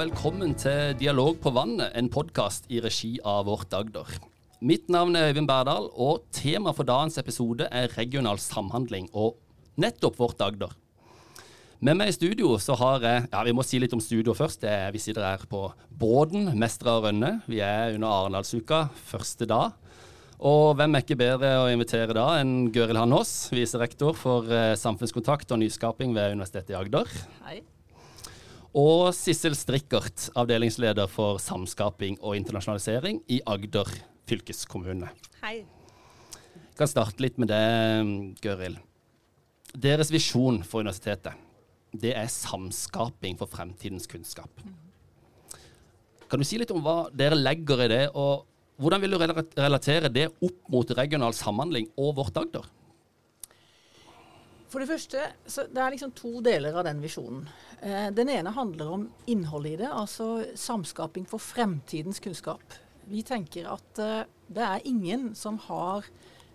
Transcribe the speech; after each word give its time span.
Og 0.00 0.06
velkommen 0.06 0.54
til 0.56 0.94
Dialog 0.96 1.34
på 1.44 1.50
vannet, 1.52 1.90
en 1.92 2.06
podkast 2.08 2.64
i 2.72 2.78
regi 2.80 3.18
av 3.20 3.42
Vårt 3.44 3.74
Agder. 3.76 4.08
Mitt 4.64 4.86
navn 4.88 5.12
er 5.12 5.28
Øyvind 5.28 5.44
Berdal, 5.44 5.90
og 5.92 6.22
tema 6.32 6.72
for 6.72 6.88
dagens 6.88 7.18
episode 7.20 7.66
er 7.68 7.92
regional 7.98 8.40
samhandling 8.40 9.10
og 9.12 9.34
nettopp 9.76 10.16
Vårt 10.16 10.40
Agder. 10.40 10.72
Med 11.84 11.98
meg 12.00 12.08
i 12.08 12.14
studio 12.16 12.54
så 12.56 12.78
har 12.80 13.04
jeg 13.04 13.26
Ja, 13.26 13.42
vi 13.44 13.52
må 13.52 13.60
si 13.60 13.76
litt 13.76 13.92
om 13.92 14.00
studio 14.00 14.32
først. 14.32 14.64
Er, 14.64 14.88
vi 14.94 15.02
sitter 15.04 15.26
her 15.26 15.44
på 15.44 15.66
Båden, 15.90 16.48
Mestre 16.56 16.94
av 16.94 17.04
Rønne. 17.04 17.42
Vi 17.44 17.60
er 17.60 17.92
under 17.98 18.08
Arendalsuka 18.08 18.86
første 19.10 19.44
dag. 19.44 19.74
Og 20.40 20.78
hvem 20.80 20.96
er 20.96 21.04
ikke 21.04 21.20
bedre 21.20 21.50
å 21.60 21.68
invitere 21.68 22.16
da 22.16 22.38
enn 22.38 22.70
Gøril 22.72 23.02
Hannås, 23.02 23.50
viserektor 23.52 24.16
for 24.16 24.48
eh, 24.48 24.72
samfunnskontakt 24.80 25.52
og 25.52 25.60
nyskaping 25.60 26.16
ved 26.16 26.38
Universitetet 26.38 26.72
i 26.72 26.80
Agder. 26.80 27.12
Hei. 27.44 27.60
Og 28.70 29.08
Sissel 29.18 29.56
Strikkert, 29.58 30.28
avdelingsleder 30.38 31.08
for 31.10 31.40
samskaping 31.42 32.20
og 32.22 32.36
internasjonalisering 32.38 33.18
i 33.26 33.40
Agder 33.42 33.88
fylkeskommune. 34.30 35.08
Hei. 35.42 35.64
Jeg 36.54 36.76
kan 36.78 36.90
starte 36.90 37.18
litt 37.24 37.40
med 37.42 37.50
det, 37.50 38.36
Gøril. 38.44 38.78
Deres 39.74 40.12
visjon 40.14 40.62
for 40.62 40.84
universitetet, 40.84 41.34
det 41.90 42.14
er 42.14 42.30
samskaping 42.30 43.34
for 43.40 43.50
fremtidens 43.50 44.06
kunnskap. 44.06 44.62
Kan 46.30 46.38
du 46.38 46.46
si 46.46 46.60
litt 46.62 46.70
om 46.70 46.84
hva 46.84 47.08
dere 47.10 47.34
legger 47.34 47.82
i 47.82 47.90
det, 47.90 48.04
og 48.14 48.46
hvordan 48.78 49.02
vil 49.02 49.16
du 49.16 49.50
relatere 49.58 50.12
det 50.14 50.28
opp 50.30 50.70
mot 50.70 50.94
regional 50.94 51.34
samhandling 51.34 51.90
og 51.98 52.14
Vårt 52.22 52.38
Agder? 52.38 52.70
For 54.70 54.78
det 54.78 54.86
første, 54.86 55.24
det 55.74 55.82
er 55.82 55.90
liksom 55.90 56.12
to 56.14 56.38
deler 56.46 56.76
av 56.78 56.86
den 56.86 57.00
visjonen. 57.02 57.48
Eh, 57.82 58.10
den 58.14 58.30
ene 58.30 58.52
handler 58.54 58.92
om 58.94 59.08
innholdet 59.26 59.72
i 59.72 59.80
det, 59.82 59.90
altså 59.90 60.44
samskaping 60.54 61.26
for 61.26 61.42
fremtidens 61.42 62.22
kunnskap. 62.22 62.62
Vi 63.10 63.24
tenker 63.26 63.66
at 63.72 63.98
eh, 63.98 64.28
det 64.46 64.66
er 64.66 64.86
ingen 64.86 65.32
som 65.34 65.58
har 65.66 66.06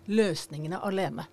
løsningene 0.08 0.80
alene. 0.80 1.26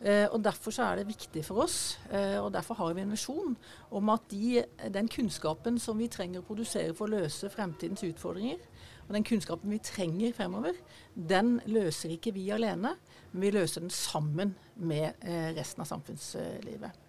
Eh, 0.00 0.26
og 0.32 0.40
Derfor 0.44 0.72
så 0.74 0.88
er 0.88 1.00
det 1.00 1.08
viktig 1.08 1.44
for 1.46 1.64
oss, 1.64 1.98
eh, 2.10 2.36
og 2.40 2.52
derfor 2.52 2.74
har 2.80 2.94
vi 2.94 3.04
en 3.04 3.14
visjon 3.14 3.54
om 3.90 4.10
at 4.12 4.24
de, 4.30 4.64
den 4.92 5.08
kunnskapen 5.08 5.78
som 5.80 6.00
vi 6.00 6.10
trenger 6.12 6.42
å 6.42 6.48
produsere 6.48 6.92
for 6.96 7.06
å 7.06 7.20
løse 7.20 7.52
fremtidens 7.52 8.04
utfordringer, 8.04 8.58
og 9.06 9.14
den 9.16 9.24
kunnskapen 9.24 9.72
vi 9.72 9.78
trenger 9.84 10.32
fremover, 10.36 10.76
den 11.14 11.58
løser 11.68 12.16
ikke 12.16 12.34
vi 12.36 12.50
alene, 12.52 12.96
men 13.34 13.42
vi 13.42 13.50
løser 13.56 13.82
den 13.82 13.90
sammen 13.90 14.54
med 14.78 15.18
eh, 15.26 15.50
resten 15.56 15.82
av 15.82 15.90
samfunnslivet. 15.90 17.02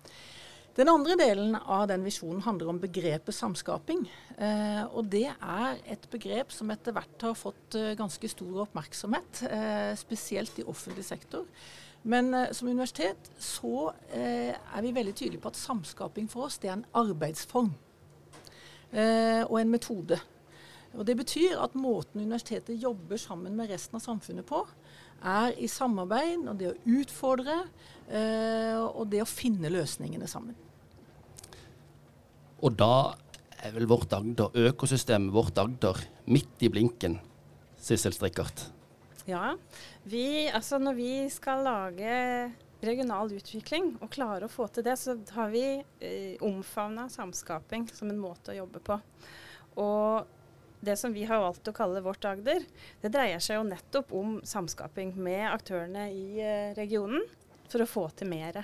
Den 0.76 0.90
andre 0.92 1.16
delen 1.16 1.54
av 1.56 1.86
den 1.88 2.04
visjonen 2.04 2.42
handler 2.44 2.74
om 2.74 2.80
begrepet 2.82 3.38
samskaping. 3.38 4.02
Eh, 4.36 4.82
og 4.90 5.08
det 5.14 5.30
er 5.32 5.78
et 5.88 6.08
begrep 6.12 6.52
som 6.52 6.74
etter 6.74 6.92
hvert 6.98 7.24
har 7.24 7.38
fått 7.38 7.78
eh, 7.80 7.94
ganske 7.96 8.28
stor 8.28 8.66
oppmerksomhet, 8.66 9.44
eh, 9.48 9.94
spesielt 9.96 10.60
i 10.60 10.66
offentlig 10.68 11.06
sektor. 11.08 11.46
Men 12.04 12.34
eh, 12.34 12.52
som 12.52 12.68
universitet 12.68 13.30
så 13.40 13.92
eh, 14.10 14.52
er 14.52 14.84
vi 14.84 14.92
veldig 14.98 15.16
tydelige 15.16 15.46
på 15.46 15.54
at 15.54 15.62
samskaping 15.62 16.28
for 16.34 16.50
oss 16.50 16.60
det 16.60 16.74
er 16.74 16.80
en 16.80 16.88
arbeidsform 17.06 17.76
og 18.96 19.58
en 19.60 19.72
metode. 19.74 20.16
Og 20.96 21.04
Det 21.04 21.16
betyr 21.20 21.58
at 21.60 21.74
måten 21.76 22.22
universitetet 22.22 22.80
jobber 22.80 23.20
sammen 23.20 23.58
med 23.58 23.68
resten 23.74 23.98
av 23.98 24.04
samfunnet 24.06 24.46
på, 24.48 24.62
er 25.24 25.56
i 25.58 25.68
samarbeid 25.72 26.48
og 26.50 26.60
det 26.60 26.72
å 26.72 26.78
utfordre 27.00 27.60
eh, 28.10 28.78
og 28.78 29.08
det 29.12 29.24
å 29.24 29.30
finne 29.30 29.72
løsningene 29.74 30.28
sammen. 30.30 30.58
Og 32.66 32.76
da 32.78 33.16
er 33.66 33.74
vel 33.76 33.88
vårt 33.90 34.14
Agder, 34.16 34.54
økosystemet 34.72 35.34
vårt 35.34 35.58
Agder, 35.62 36.00
midt 36.30 36.64
i 36.66 36.70
blinken, 36.72 37.20
Sissel 37.82 38.16
Strikkert? 38.16 38.68
Ja, 39.26 39.56
vi, 40.06 40.46
altså 40.54 40.78
når 40.82 40.98
vi 41.00 41.12
skal 41.34 41.64
lage 41.66 42.16
regional 42.86 43.32
utvikling 43.34 43.96
og 44.04 44.12
klare 44.14 44.46
å 44.46 44.52
få 44.52 44.68
til 44.70 44.86
det, 44.86 44.96
så 45.02 45.16
har 45.34 45.52
vi 45.54 45.66
eh, 45.82 46.36
omfavna 46.46 47.08
samskaping 47.10 47.88
som 47.94 48.12
en 48.12 48.22
måte 48.22 48.54
å 48.54 48.60
jobbe 48.60 48.82
på. 48.86 49.00
Og 49.82 50.36
det 50.84 50.98
som 51.00 51.14
vi 51.16 51.26
har 51.28 51.42
valgt 51.44 51.68
å 51.70 51.74
kalle 51.76 52.04
Vårt 52.06 52.26
Agder, 52.28 52.66
det 53.02 53.12
dreier 53.14 53.42
seg 53.44 53.60
jo 53.60 53.68
nettopp 53.68 54.14
om 54.16 54.38
samskaping 54.46 55.16
med 55.18 55.48
aktørene 55.50 56.10
i 56.12 56.42
eh, 56.44 56.76
regionen 56.78 57.24
for 57.72 57.84
å 57.84 57.90
få 57.90 58.08
til 58.18 58.30
mer. 58.32 58.64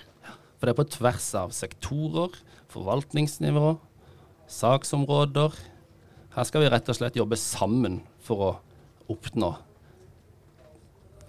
For 0.59 0.67
det 0.67 0.75
er 0.75 0.81
på 0.81 0.89
tvers 0.97 1.31
av 1.39 1.55
sektorer, 1.55 2.35
forvaltningsnivå, 2.71 3.73
saksområder. 4.51 5.57
Her 6.35 6.47
skal 6.47 6.63
vi 6.63 6.71
rett 6.71 6.91
og 6.91 6.99
slett 6.99 7.17
jobbe 7.17 7.39
sammen 7.39 8.01
for 8.21 8.45
å 8.45 8.51
oppnå 9.11 9.55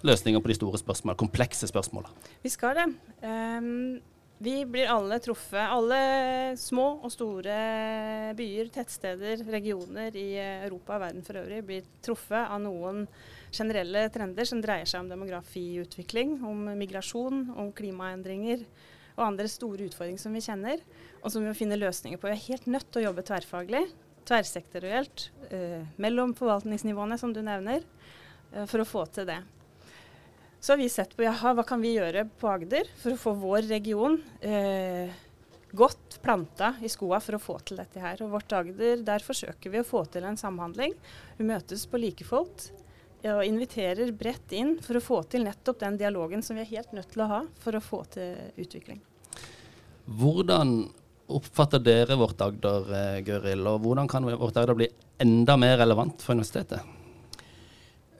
løsninger 0.03 0.43
på 0.43 0.51
de 0.51 0.57
store 0.57 0.79
spørsmålene, 0.79 1.19
komplekse 1.19 1.67
spørsmålene. 1.69 2.11
Vi 2.43 2.51
skal 2.51 2.75
det. 2.77 2.87
Um, 3.23 4.01
vi 4.43 4.65
blir 4.67 4.89
alle 4.91 5.19
truffet, 5.23 5.61
alle 5.71 5.99
små 6.59 6.85
og 7.05 7.11
store 7.13 7.55
byer, 8.35 8.71
tettsteder, 8.75 9.43
regioner 9.53 10.15
i 10.19 10.35
Europa 10.41 10.97
og 10.97 11.03
verden 11.05 11.23
for 11.23 11.39
øvrig 11.39 11.61
blir 11.67 11.87
truffet 12.03 12.41
av 12.41 12.59
noen 12.63 13.05
generelle 13.53 14.09
trender 14.11 14.49
som 14.49 14.59
dreier 14.63 14.89
seg 14.89 15.05
om 15.05 15.11
demografiutvikling, 15.13 16.41
om 16.43 16.65
migrasjon, 16.75 17.45
om 17.55 17.71
klimaendringer 17.77 18.65
og 19.13 19.25
andre 19.29 19.47
store 19.51 19.87
utfordringer 19.87 20.19
som 20.19 20.35
vi 20.35 20.43
kjenner, 20.43 20.83
og 21.21 21.31
som 21.31 21.43
vi 21.43 21.51
må 21.51 21.55
finne 21.57 21.79
løsninger 21.79 22.19
på. 22.19 22.27
Vi 22.27 22.35
er 22.35 22.47
helt 22.49 22.71
nødt 22.75 22.89
til 22.91 23.03
å 23.03 23.07
jobbe 23.07 23.27
tverrfaglig, 23.29 23.85
tverrsektorielt, 24.27 25.29
eh, 25.51 25.83
mellom 26.01 26.35
forvaltningsnivåene, 26.35 27.19
som 27.19 27.31
du 27.31 27.41
nevner, 27.45 27.83
eh, 28.51 28.65
for 28.65 28.83
å 28.83 28.89
få 28.89 29.05
til 29.13 29.29
det. 29.29 29.43
Så 30.63 30.71
har 30.71 30.77
vi 30.77 30.85
sett 30.89 31.11
på 31.17 31.25
jaha, 31.25 31.51
hva 31.57 31.63
kan 31.67 31.81
vi 31.83 31.89
gjøre 31.97 32.21
på 32.39 32.47
Agder 32.47 32.87
for 32.95 33.11
å 33.11 33.19
få 33.19 33.31
vår 33.35 33.65
region 33.67 34.13
eh, 34.39 35.11
godt 35.75 36.21
planta 36.23 36.69
i 36.79 36.87
skoa 36.87 37.19
for 37.19 37.35
å 37.35 37.39
få 37.43 37.57
til 37.67 37.81
dette 37.81 37.99
her. 37.99 38.21
Og 38.23 38.31
vårt 38.31 38.55
Agder, 38.55 39.01
der 39.03 39.25
forsøker 39.27 39.73
vi 39.73 39.81
å 39.81 39.87
få 39.89 40.05
til 40.13 40.23
en 40.23 40.39
samhandling. 40.39 40.95
Vi 41.35 41.49
møtes 41.49 41.83
på 41.83 41.99
likefolk 41.99 42.69
og 43.33 43.43
inviterer 43.43 44.15
bredt 44.15 44.55
inn 44.55 44.77
for 44.79 44.95
å 44.95 45.03
få 45.03 45.19
til 45.35 45.43
nettopp 45.49 45.83
den 45.83 45.99
dialogen 45.99 46.47
som 46.47 46.55
vi 46.55 46.63
er 46.63 46.71
helt 46.77 46.95
nødt 46.95 47.11
til 47.11 47.27
å 47.27 47.31
ha 47.33 47.43
for 47.59 47.75
å 47.75 47.83
få 47.83 48.05
til 48.15 48.63
utvikling. 48.63 49.03
Hvordan 50.07 50.77
oppfatter 51.27 51.83
dere 51.83 52.15
Vårt 52.15 52.39
Agder, 52.47 52.87
eh, 52.87 53.21
Gøril, 53.27 53.67
og 53.67 53.83
hvordan 53.83 54.07
kan 54.07 54.31
Vårt 54.31 54.63
Agder 54.63 54.79
bli 54.79 54.93
enda 55.19 55.59
mer 55.59 55.81
relevant 55.83 56.23
for 56.23 56.39
universitetet? 56.39 57.02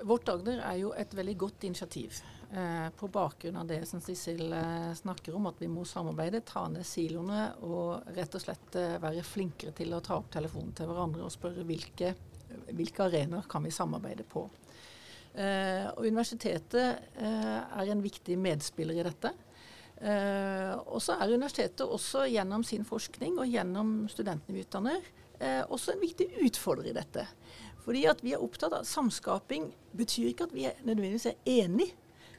Vårt 0.03 0.29
Agder 0.29 0.61
er 0.63 0.79
jo 0.81 0.93
et 0.97 1.13
veldig 1.15 1.35
godt 1.45 1.67
initiativ. 1.69 2.21
Eh, 2.53 2.89
på 2.99 3.07
bakgrunn 3.09 3.55
av 3.57 3.69
det 3.69 3.79
som 3.89 4.01
Sissel 4.03 4.51
eh, 4.53 4.91
snakker 4.99 5.35
om, 5.35 5.47
at 5.49 5.61
vi 5.61 5.69
må 5.71 5.85
samarbeide, 5.89 6.43
ta 6.45 6.67
ned 6.69 6.85
siloene 6.85 7.47
og 7.65 8.11
rett 8.13 8.35
og 8.35 8.43
slett 8.43 8.77
eh, 8.79 8.99
være 9.01 9.23
flinkere 9.25 9.73
til 9.73 9.95
å 9.95 10.03
ta 10.05 10.19
opp 10.19 10.29
telefonen 10.33 10.75
til 10.77 10.91
hverandre 10.91 11.25
og 11.25 11.33
spørre 11.33 11.65
hvilke, 11.65 12.13
hvilke 12.75 13.07
arenaer 13.07 13.47
kan 13.49 13.65
vi 13.65 13.73
samarbeide 13.73 14.27
på. 14.29 14.45
Eh, 15.33 15.87
og 15.95 16.05
Universitetet 16.05 16.99
eh, 17.17 17.57
er 17.57 17.89
en 17.89 18.03
viktig 18.03 18.37
medspiller 18.37 18.99
i 18.99 19.05
dette. 19.07 19.31
Eh, 20.03 20.73
og 20.83 21.01
så 21.01 21.17
er 21.17 21.33
universitetet 21.33 21.85
også 21.87 22.27
gjennom 22.29 22.65
sin 22.67 22.85
forskning 22.85 23.39
og 23.41 23.49
gjennom 23.49 24.03
studentene 24.11 24.57
vi 24.57 24.65
utdanner, 24.65 25.11
også 25.43 25.91
en 25.91 25.99
viktig 25.99 26.27
utfordrer 26.45 26.85
i 26.87 26.93
dette. 26.95 27.23
Fordi 27.83 28.05
at 28.07 28.23
vi 28.23 28.33
er 28.35 28.43
opptatt 28.43 28.75
av 28.77 28.87
samskaping 28.87 29.67
betyr 29.97 30.31
ikke 30.31 30.47
at 30.47 30.55
vi 30.55 30.67
er 30.69 30.79
nødvendigvis 30.85 31.27
er 31.33 31.51
enig 31.63 31.89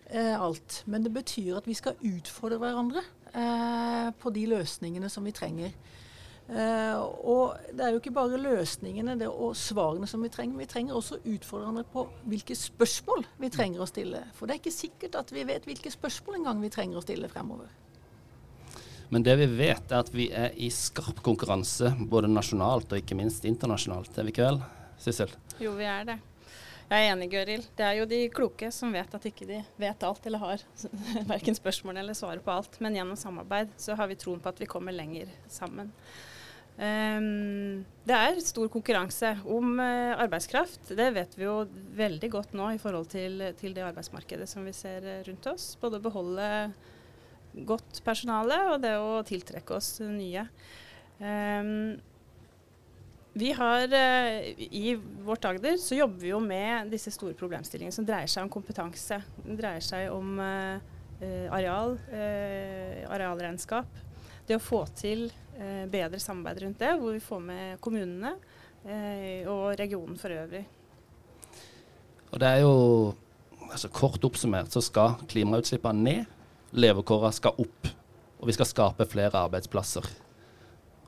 eh, 0.08 0.32
alt. 0.40 0.82
Men 0.90 1.04
det 1.04 1.12
betyr 1.14 1.58
at 1.58 1.68
vi 1.68 1.76
skal 1.76 2.00
utfordre 2.00 2.60
hverandre 2.62 3.04
eh, 3.34 4.08
på 4.20 4.32
de 4.34 4.46
løsningene 4.54 5.10
som 5.12 5.26
vi 5.26 5.34
trenger. 5.36 5.74
Eh, 6.44 6.96
og 7.24 7.56
det 7.72 7.84
er 7.84 7.94
jo 7.94 8.00
ikke 8.02 8.12
bare 8.16 8.40
løsningene 8.40 9.16
det, 9.20 9.28
og 9.28 9.56
svarene 9.56 10.08
som 10.08 10.24
vi 10.24 10.32
trenger. 10.32 10.58
Vi 10.60 10.68
trenger 10.68 10.98
også 10.98 11.20
utfordre 11.22 11.64
hverandre 11.64 11.86
på 11.92 12.06
hvilke 12.28 12.56
spørsmål 12.58 13.24
vi 13.40 13.52
trenger 13.52 13.84
å 13.84 13.88
stille. 13.88 14.20
For 14.36 14.46
det 14.46 14.56
er 14.56 14.62
ikke 14.62 14.76
sikkert 14.76 15.18
at 15.20 15.32
vi 15.32 15.46
vet 15.48 15.68
hvilke 15.68 15.92
spørsmål 15.92 16.40
engang 16.40 16.60
vi 16.64 16.72
trenger 16.72 17.00
å 17.00 17.04
stille 17.04 17.32
fremover. 17.32 17.72
Men 19.12 19.22
det 19.22 19.36
vi 19.38 19.46
vet, 19.46 19.92
er 19.92 20.00
at 20.00 20.08
vi 20.12 20.30
er 20.32 20.56
i 20.56 20.70
skarp 20.72 21.20
konkurranse 21.24 21.92
både 22.08 22.32
nasjonalt 22.32 22.92
og 22.92 23.02
ikke 23.02 23.16
minst 23.18 23.44
internasjonalt. 23.48 24.16
Er 24.18 24.26
vi 24.26 24.32
ikke 24.32 24.48
vel? 24.48 24.62
Sissel? 25.04 25.32
Jo, 25.60 25.74
vi 25.76 25.84
er 25.88 26.06
det. 26.08 26.20
Jeg 26.84 27.00
er 27.00 27.14
enig, 27.14 27.30
Gøril. 27.32 27.64
Det 27.76 27.84
er 27.84 27.96
jo 27.96 28.04
de 28.08 28.20
kloke 28.32 28.68
som 28.72 28.92
vet 28.92 29.14
at 29.16 29.24
ikke 29.28 29.46
de 29.48 29.62
vet 29.80 30.04
alt 30.04 30.26
eller 30.28 30.42
har 30.42 30.62
verken 31.32 31.56
spørsmål 31.56 32.02
eller 32.02 32.16
svaret 32.16 32.44
på 32.44 32.52
alt. 32.52 32.76
Men 32.84 32.96
gjennom 32.98 33.18
samarbeid 33.18 33.72
så 33.80 33.96
har 33.98 34.10
vi 34.10 34.18
troen 34.20 34.42
på 34.42 34.52
at 34.52 34.60
vi 34.60 34.68
kommer 34.70 34.96
lenger 34.96 35.32
sammen. 35.52 35.92
Um, 36.74 37.84
det 38.02 38.16
er 38.18 38.40
stor 38.42 38.66
konkurranse 38.72 39.30
om 39.46 39.76
uh, 39.78 40.16
arbeidskraft. 40.24 40.90
Det 40.98 41.10
vet 41.14 41.36
vi 41.38 41.46
jo 41.46 41.60
veldig 41.96 42.30
godt 42.32 42.56
nå 42.58 42.72
i 42.74 42.80
forhold 42.82 43.08
til, 43.12 43.44
til, 43.60 43.76
det 43.76 43.86
arbeidsmarkedet 43.86 44.48
som 44.50 44.66
vi 44.66 44.74
ser 44.76 45.06
eh, 45.06 45.22
rundt 45.28 45.46
oss. 45.52 45.72
Både 45.80 46.00
å 46.00 46.04
beholde 46.04 46.48
godt 47.68 48.00
personale 48.04 48.58
og 48.72 48.80
det 48.82 48.96
å 48.98 49.22
tiltrekke 49.26 49.78
oss 49.78 50.00
nye. 50.02 50.48
Um, 51.20 51.94
Vi 53.36 53.52
har, 53.52 53.92
eh, 53.92 54.44
I 54.74 54.94
vårt 55.24 55.44
Agder 55.44 55.76
så 55.76 55.94
jobber 55.94 56.20
vi 56.22 56.28
jo 56.28 56.38
med 56.40 56.92
disse 56.94 57.10
store 57.10 57.34
problemstillingene 57.34 57.92
som 57.92 58.06
dreier 58.06 58.30
seg 58.30 58.46
om 58.46 58.50
kompetanse. 58.54 59.18
Det 59.42 59.56
dreier 59.58 59.82
seg 59.82 60.12
om 60.14 60.38
eh, 60.38 60.76
eh 61.24 61.48
areal, 61.50 61.96
arealregnskap. 63.10 63.90
Det 64.46 64.54
å 64.54 64.62
få 64.62 64.84
til 64.94 65.32
bedre 65.90 66.18
samarbeid 66.18 66.62
rundt 66.62 66.78
det, 66.78 66.92
hvor 66.98 67.14
vi 67.14 67.22
får 67.22 67.40
med 67.40 67.80
kommunene 67.80 68.34
og 69.48 69.78
regionen 69.78 70.18
for 70.18 70.34
øvrig. 70.34 70.64
Og 72.32 72.40
det 72.42 72.48
er 72.48 72.64
jo, 72.64 73.14
altså 73.70 73.88
Kort 73.94 74.26
oppsummert 74.26 74.74
så 74.74 74.82
skal 74.82 75.14
klimautslippene 75.30 76.02
ned, 76.02 76.34
levekårene 76.74 77.32
skal 77.32 77.62
opp. 77.62 77.94
Og 78.42 78.50
vi 78.50 78.58
skal 78.58 78.68
skape 78.68 79.06
flere 79.08 79.46
arbeidsplasser. 79.46 80.10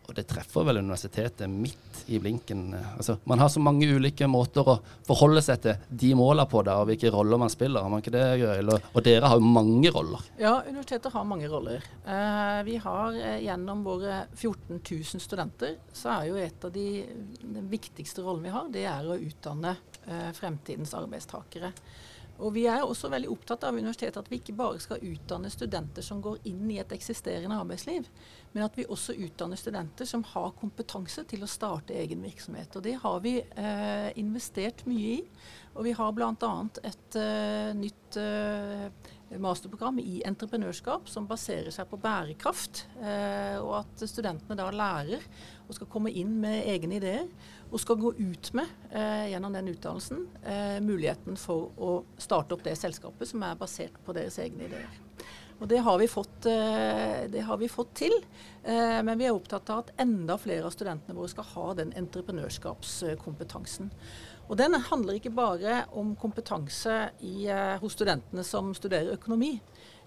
Og 0.06 0.14
det 0.14 0.26
treffer 0.30 0.66
vel 0.68 0.78
universitetet 0.78 1.50
midt 1.50 2.02
i 2.06 2.20
blinken. 2.22 2.68
Altså, 2.96 3.16
man 3.26 3.40
har 3.42 3.50
så 3.50 3.62
mange 3.62 3.88
ulike 3.90 4.28
måter 4.30 4.66
å 4.66 4.76
forholde 5.06 5.42
seg 5.42 5.62
til 5.64 5.80
de 5.90 6.12
målene 6.18 6.46
på, 6.50 6.62
der, 6.66 6.78
og 6.78 6.90
hvilke 6.90 7.10
roller 7.10 7.40
man 7.42 7.50
spiller. 7.50 7.82
Har 7.82 7.90
man 7.90 8.04
ikke 8.04 8.14
det, 8.14 8.24
Gøril? 8.42 8.70
Og 8.76 9.06
dere 9.06 9.32
har 9.32 9.40
jo 9.40 9.50
mange 9.56 9.90
roller. 9.94 10.22
Ja, 10.38 10.54
universitetet 10.68 11.14
har 11.14 11.26
mange 11.26 11.50
roller. 11.50 11.84
Eh, 12.06 12.60
vi 12.68 12.78
har 12.82 13.18
eh, 13.18 13.38
gjennom 13.48 13.82
våre 13.86 14.22
14 14.36 14.78
000 14.78 15.22
studenter, 15.26 15.76
så 15.92 16.14
er 16.20 16.30
jo 16.30 16.40
et 16.40 16.66
av 16.68 16.74
de, 16.74 16.88
de 17.42 17.66
viktigste 17.70 18.22
rollene 18.22 18.46
vi 18.46 18.54
har, 18.54 18.72
det 18.72 18.86
er 18.90 19.10
å 19.10 19.18
utdanne 19.18 19.74
eh, 20.06 20.30
fremtidens 20.36 20.94
arbeidstakere. 20.94 21.72
Og 22.38 22.52
Vi 22.54 22.66
er 22.68 22.82
også 22.84 23.08
veldig 23.08 23.30
opptatt 23.32 23.64
av 23.64 23.76
universitetet 23.76 24.18
at 24.20 24.30
vi 24.30 24.40
ikke 24.40 24.56
bare 24.56 24.80
skal 24.82 25.02
utdanne 25.02 25.50
studenter 25.52 26.04
som 26.04 26.20
går 26.24 26.42
inn 26.50 26.66
i 26.70 26.78
et 26.82 26.92
eksisterende 26.92 27.56
arbeidsliv, 27.56 28.08
men 28.52 28.64
at 28.66 28.76
vi 28.76 28.84
også 28.84 29.16
utdanner 29.16 29.56
studenter 29.56 30.08
som 30.08 30.24
har 30.34 30.52
kompetanse 30.60 31.24
til 31.28 31.44
å 31.44 31.50
starte 31.50 31.96
egen 31.96 32.24
virksomhet. 32.24 32.76
Og 32.76 32.84
Det 32.84 32.96
har 33.02 33.22
vi 33.24 33.38
eh, 33.40 34.10
investert 34.20 34.84
mye 34.88 35.14
i. 35.16 35.22
Og 35.76 35.84
vi 35.84 35.92
har 35.92 36.14
bl.a. 36.16 36.52
et 36.88 37.18
uh, 37.20 37.70
nytt 37.76 38.16
uh, 38.16 38.86
masterprogram 39.42 39.98
i 40.00 40.22
entreprenørskap 40.24 41.10
som 41.10 41.26
baserer 41.28 41.74
seg 41.74 41.88
på 41.90 41.98
bærekraft. 42.00 42.86
Uh, 42.96 43.60
og 43.60 43.72
at 43.82 44.06
studentene 44.08 44.56
da 44.56 44.70
lærer 44.72 45.24
og 45.66 45.76
skal 45.76 45.90
komme 45.92 46.12
inn 46.16 46.38
med 46.40 46.64
egne 46.64 46.96
ideer. 46.96 47.28
Og 47.66 47.82
skal 47.82 47.98
gå 47.98 48.12
ut 48.14 48.52
med, 48.54 48.68
gjennom 49.26 49.50
den 49.50 49.72
utdannelsen, 49.72 50.20
muligheten 50.86 51.34
for 51.34 51.72
å 51.82 51.88
starte 52.14 52.54
opp 52.54 52.62
det 52.62 52.76
selskapet 52.78 53.26
som 53.26 53.42
er 53.42 53.58
basert 53.58 53.96
på 54.06 54.14
deres 54.14 54.38
egne 54.38 54.68
ideer. 54.68 55.00
Og 55.58 55.66
det 55.66 55.80
har 55.82 56.04
fått, 56.06 56.46
det 56.46 57.42
har 57.48 57.58
vi 57.58 57.66
fått 57.66 57.90
til. 57.98 58.14
Men 58.62 59.18
vi 59.18 59.26
er 59.26 59.34
opptatt 59.34 59.72
av 59.74 59.82
at 59.82 59.90
enda 60.06 60.38
flere 60.38 60.70
av 60.70 60.76
studentene 60.76 61.18
våre 61.18 61.32
skal 61.34 61.50
ha 61.56 61.66
den 61.80 61.90
entreprenørskapskompetansen. 61.98 63.90
Og 64.46 64.58
den 64.58 64.74
handler 64.88 65.18
ikke 65.18 65.34
bare 65.34 65.84
om 65.98 66.14
kompetanse 66.16 67.10
i, 67.20 67.48
eh, 67.50 67.76
hos 67.82 67.96
studentene 67.98 68.44
som 68.46 68.74
studerer 68.74 69.16
økonomi. 69.16 69.56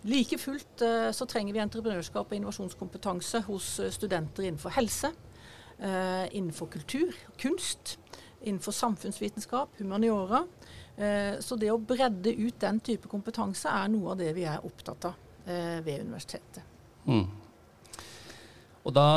Like 0.08 0.38
fullt 0.40 0.80
så 1.12 1.26
trenger 1.28 1.52
vi 1.52 1.60
entreprenørskap 1.60 2.30
og 2.30 2.36
innovasjonskompetanse 2.38 3.42
hos 3.50 3.66
studenter 3.92 4.46
innenfor 4.48 4.72
helse 4.72 5.10
eh, 5.80 6.36
innenfor 6.36 6.66
kultur, 6.66 7.14
kunst, 7.38 8.00
innenfor 8.42 8.72
samfunnsvitenskap, 8.72 9.70
humaniora. 9.78 10.44
Eh, 10.98 11.40
så 11.40 11.56
det 11.56 11.72
å 11.72 11.80
bredde 11.80 12.34
ut 12.36 12.60
den 12.60 12.80
type 12.84 13.08
kompetanse 13.12 13.72
er 13.72 13.92
noe 13.92 14.14
av 14.14 14.20
det 14.20 14.34
vi 14.38 14.46
er 14.48 14.66
opptatt 14.66 15.12
av 15.12 15.46
eh, 15.46 15.80
ved 15.86 16.06
universitetet. 16.06 16.64
Mm. 17.08 17.28
Og 18.84 18.96
da 18.96 19.08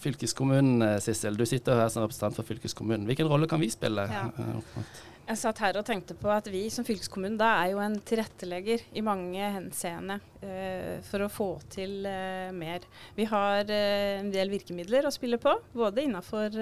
Fylkeskommunen, 0.00 0.82
eh, 0.86 0.98
Sissel, 1.04 1.36
du 1.36 1.46
sitter 1.48 1.78
her 1.80 1.92
som 1.92 2.04
representant 2.06 2.36
for 2.38 2.48
fylkeskommunen. 2.48 3.06
Hvilken 3.08 3.28
rolle 3.28 3.48
kan 3.50 3.60
vi 3.60 3.70
spille? 3.72 4.06
Ja. 4.10 4.26
Eh, 4.38 4.84
jeg 5.30 5.38
satt 5.38 5.60
her 5.62 5.76
og 5.78 5.84
tenkte 5.86 6.16
på 6.18 6.26
at 6.34 6.48
vi 6.50 6.64
som 6.74 6.82
fylkeskommune 6.82 7.38
da 7.38 7.52
er 7.60 7.68
jo 7.70 7.78
en 7.84 7.94
tilrettelegger 8.02 8.82
i 8.98 9.02
mange 9.06 9.50
henseende 9.54 10.16
eh, 10.42 10.96
for 11.06 11.22
å 11.22 11.30
få 11.30 11.46
til 11.70 12.02
eh, 12.08 12.50
mer. 12.50 12.82
Vi 13.14 13.28
har 13.30 13.70
eh, 13.70 14.18
en 14.18 14.32
del 14.34 14.50
virkemidler 14.50 15.06
å 15.06 15.14
spille 15.14 15.38
på, 15.38 15.52
både 15.70 16.02
innenfor 16.02 16.58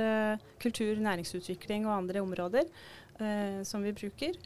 kultur, 0.60 1.00
næringsutvikling 1.00 1.88
og 1.88 1.96
andre 1.96 2.24
områder 2.24 2.68
som 3.66 3.82
vi 3.82 3.90
bruker. 3.90 4.36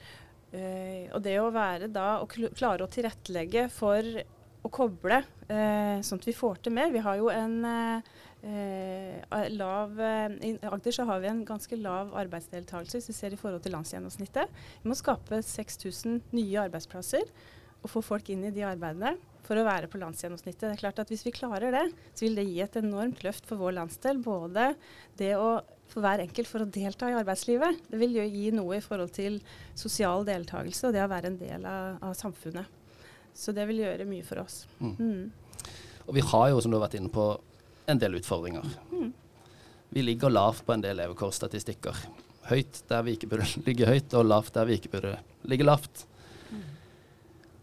og 1.12 1.18
det 1.20 1.34
å 1.40 1.50
være 1.52 1.90
da 1.92 2.22
å 2.22 2.28
klare 2.30 2.86
å 2.86 2.88
tilrettelegge 2.88 3.66
for 3.68 4.06
å 4.64 4.70
koble, 4.72 5.18
sånn 5.44 6.22
at 6.22 6.28
vi 6.28 6.32
får 6.32 6.62
til 6.64 6.72
mer. 6.72 6.88
Vi 6.94 7.02
har 7.04 7.18
jo 7.20 7.28
en 7.28 7.58
Eh, 8.42 9.48
lav, 9.54 10.00
eh, 10.00 10.32
I 10.42 10.52
Agder 10.66 10.94
så 10.94 11.04
har 11.06 11.20
vi 11.22 11.28
en 11.30 11.44
ganske 11.46 11.76
lav 11.78 12.10
arbeidsdeltakelse 12.18 12.98
hvis 12.98 13.10
vi 13.12 13.14
ser 13.14 13.34
i 13.34 13.38
forhold 13.38 13.62
til 13.62 13.74
landsgjennomsnittet. 13.76 14.50
Vi 14.82 14.90
må 14.90 14.96
skape 14.98 15.38
6000 15.46 16.20
nye 16.34 16.64
arbeidsplasser 16.64 17.28
og 17.82 17.90
få 17.90 18.02
folk 18.02 18.30
inn 18.34 18.42
i 18.48 18.54
de 18.54 18.64
arbeidene 18.66 19.14
for 19.46 19.58
å 19.58 19.66
være 19.66 19.90
på 19.90 20.00
landsgjennomsnittet. 20.02 20.64
Det 20.64 20.74
er 20.74 20.82
klart 20.82 20.98
at 21.02 21.10
Hvis 21.10 21.24
vi 21.26 21.34
klarer 21.34 21.74
det, 21.74 21.86
så 22.14 22.26
vil 22.26 22.38
det 22.38 22.48
gi 22.48 22.60
et 22.62 22.76
enormt 22.78 23.22
løft 23.22 23.46
for 23.46 23.58
vår 23.62 23.78
landsdel. 23.78 24.22
Både 24.22 24.74
det 25.18 25.34
å 25.38 25.62
for 25.92 26.00
hver 26.00 26.22
enkelt 26.24 26.48
for 26.48 26.64
å 26.64 26.70
delta 26.72 27.10
i 27.10 27.16
arbeidslivet. 27.18 27.82
Det 27.90 27.98
vil 28.00 28.16
jo 28.16 28.24
gi 28.24 28.46
noe 28.54 28.78
i 28.78 28.84
forhold 28.84 29.12
til 29.12 29.40
sosial 29.76 30.24
deltakelse 30.24 30.88
og 30.88 30.96
det 30.96 31.02
å 31.04 31.10
være 31.10 31.28
en 31.28 31.38
del 31.40 31.66
av, 31.68 31.98
av 32.00 32.14
samfunnet. 32.16 32.80
Så 33.36 33.52
det 33.56 33.66
vil 33.68 33.82
gjøre 33.84 34.08
mye 34.08 34.24
for 34.24 34.42
oss. 34.42 34.62
Mm. 34.80 34.94
Mm. 34.98 35.68
Og 36.06 36.16
vi 36.16 36.24
har 36.32 36.48
jo, 36.50 36.60
som 36.60 36.72
du 36.72 36.78
har 36.78 36.86
vært 36.86 36.98
inne 36.98 37.12
på, 37.12 37.26
en 37.86 38.00
del 38.00 38.18
utfordringer. 38.18 38.66
Mm. 38.92 39.12
Vi 39.92 40.02
ligger 40.02 40.32
lavt 40.32 40.64
på 40.66 40.74
en 40.74 40.84
del 40.84 40.96
levekårsstatistikker. 41.00 41.98
Høyt 42.48 42.82
der 42.88 43.04
vi 43.06 43.16
ikke 43.16 43.28
burde 43.32 43.48
ligge 43.66 43.88
høyt, 43.88 44.14
og 44.18 44.28
lavt 44.28 44.54
der 44.56 44.68
vi 44.68 44.78
ikke 44.80 44.94
burde 44.96 45.16
ligge 45.50 45.66
lavt. 45.66 46.06
Mm. 46.50 46.64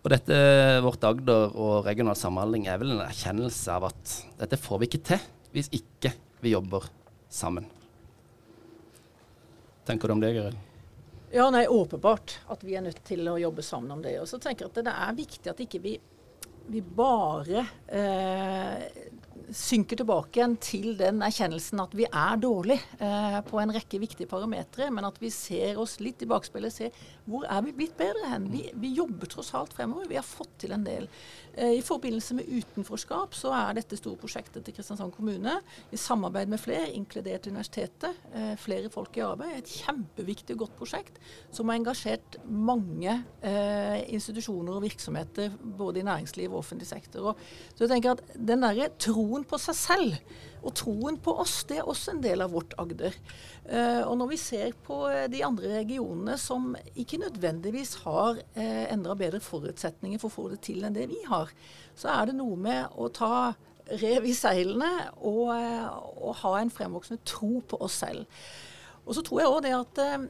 Og 0.03 0.13
dette, 0.13 0.37
Vårt 0.85 1.03
Agder 1.09 1.55
og 1.55 1.87
regional 1.87 2.17
samhandling 2.19 2.69
er 2.69 2.79
vel 2.81 2.95
en 2.95 3.03
erkjennelse 3.07 3.75
av 3.75 3.89
at 3.89 4.15
dette 4.39 4.61
får 4.61 4.83
vi 4.83 4.91
ikke 4.91 5.03
til 5.13 5.27
hvis 5.53 5.71
ikke 5.73 6.13
vi 6.43 6.53
jobber 6.53 6.85
sammen. 7.29 7.65
Tenker 9.89 10.07
du 10.07 10.13
om 10.13 10.21
det, 10.21 10.35
Geril? 10.35 10.57
Ja, 11.31 11.49
nei, 11.53 11.67
Åpenbart 11.67 12.39
at 12.49 12.63
vi 12.65 12.75
er 12.77 12.83
nødt 12.85 13.01
til 13.05 13.27
å 13.29 13.37
jobbe 13.37 13.65
sammen 13.65 13.91
om 13.93 14.01
det. 14.01 14.15
Og 14.21 14.29
så 14.29 14.39
tenker 14.41 14.65
jeg 14.65 14.71
at 14.71 14.85
det 14.85 14.93
er 14.93 15.17
viktig 15.17 15.51
at 15.51 15.61
ikke 15.65 15.81
vi, 15.81 15.95
vi 16.69 16.81
bare 16.81 17.65
eh, 17.85 19.09
synker 19.55 19.99
tilbake 19.99 20.39
igjen 20.39 20.55
til 20.61 20.93
den 20.99 21.23
erkjennelsen 21.25 21.81
at 21.83 21.95
vi 21.97 22.05
er 22.07 22.39
dårlig 22.41 22.77
eh, 23.01 23.39
på 23.47 23.59
en 23.61 23.73
rekke 23.73 23.99
viktige 24.01 24.29
parametere, 24.29 24.89
men 24.93 25.07
at 25.07 25.19
vi 25.21 25.31
ser 25.33 25.79
oss 25.81 25.97
litt 26.03 26.21
i 26.23 26.29
bakspillet, 26.29 26.73
ser 26.73 27.05
hvor 27.29 27.45
er 27.49 27.63
vi 27.65 27.75
blitt 27.77 27.97
bedre 27.99 28.31
hen. 28.31 28.47
Vi, 28.53 28.63
vi 28.81 28.93
jobber 28.97 29.29
tross 29.29 29.53
alt 29.57 29.75
fremover. 29.77 30.09
Vi 30.09 30.17
har 30.17 30.25
fått 30.25 30.55
til 30.63 30.73
en 30.75 30.85
del. 30.85 31.07
Eh, 31.59 31.75
I 31.77 31.83
forbindelse 31.85 32.37
med 32.37 32.49
utenforskap 32.49 33.35
så 33.37 33.51
er 33.55 33.77
dette 33.77 33.97
store 33.99 34.19
prosjektet 34.19 34.63
til 34.65 34.75
Kristiansand 34.77 35.13
kommune 35.15 35.57
i 35.91 35.99
samarbeid 35.99 36.51
med 36.51 36.61
flere, 36.61 36.91
inkludert 36.95 37.49
universitetet, 37.49 38.21
eh, 38.33 38.53
flere 38.59 38.89
folk 38.93 39.17
i 39.17 39.25
arbeid, 39.25 39.57
et 39.57 39.73
kjempeviktig 39.81 40.55
og 40.55 40.65
godt 40.65 40.77
prosjekt 40.79 41.19
som 41.51 41.69
har 41.69 41.79
engasjert 41.79 42.39
mange 42.45 43.11
eh, 43.41 43.99
institusjoner 44.13 44.77
og 44.77 44.85
virksomheter 44.85 45.53
både 45.59 46.01
i 46.01 46.07
næringsliv 46.07 46.53
og 46.53 46.61
offentlig 46.63 46.87
sektor. 46.89 47.31
Og, 47.33 47.43
så 47.75 47.85
jeg 47.85 47.93
tenker 47.95 48.17
at 48.17 48.23
den 48.35 48.63
der 48.65 48.93
troen 49.01 49.38
på 49.47 49.59
seg 49.61 49.77
selv 49.77 50.17
og 50.59 50.73
troen 50.75 51.15
på 51.23 51.33
oss, 51.39 51.61
det 51.69 51.77
er 51.79 51.87
også 51.87 52.13
en 52.13 52.23
del 52.23 52.43
av 52.43 52.51
vårt 52.51 52.73
Agder. 52.81 53.15
Uh, 53.63 54.03
og 54.09 54.17
når 54.19 54.31
vi 54.33 54.39
ser 54.41 54.73
på 54.83 54.97
eh, 55.07 55.27
de 55.31 55.43
andre 55.45 55.71
regionene 55.77 56.35
som 56.41 56.73
ikke 56.99 57.21
nødvendigvis 57.21 57.95
har 58.03 58.41
uh, 58.41 58.85
enda 58.91 59.15
bedre 59.19 59.39
forutsetninger 59.43 60.19
for 60.19 60.27
å 60.27 60.35
få 60.35 60.47
det 60.51 60.59
til 60.67 60.83
enn 60.83 60.97
det 60.97 61.07
vi 61.11 61.21
har, 61.29 61.53
så 61.95 62.11
er 62.11 62.29
det 62.29 62.39
noe 62.41 62.59
med 62.59 62.99
å 62.99 63.07
ta 63.13 63.53
rev 64.01 64.27
i 64.27 64.35
seilene 64.37 64.91
og, 65.25 65.47
og 65.49 66.35
ha 66.43 66.57
en 66.59 66.73
fremvoksende 66.73 67.23
tro 67.25 67.63
på 67.65 67.79
oss 67.81 68.01
selv. 68.03 68.27
Og 69.07 69.15
så 69.17 69.23
tror 69.25 69.41
jeg 69.41 69.53
òg 69.53 69.63
det 69.65 69.73
at 69.73 70.03
Eh, 70.03 70.25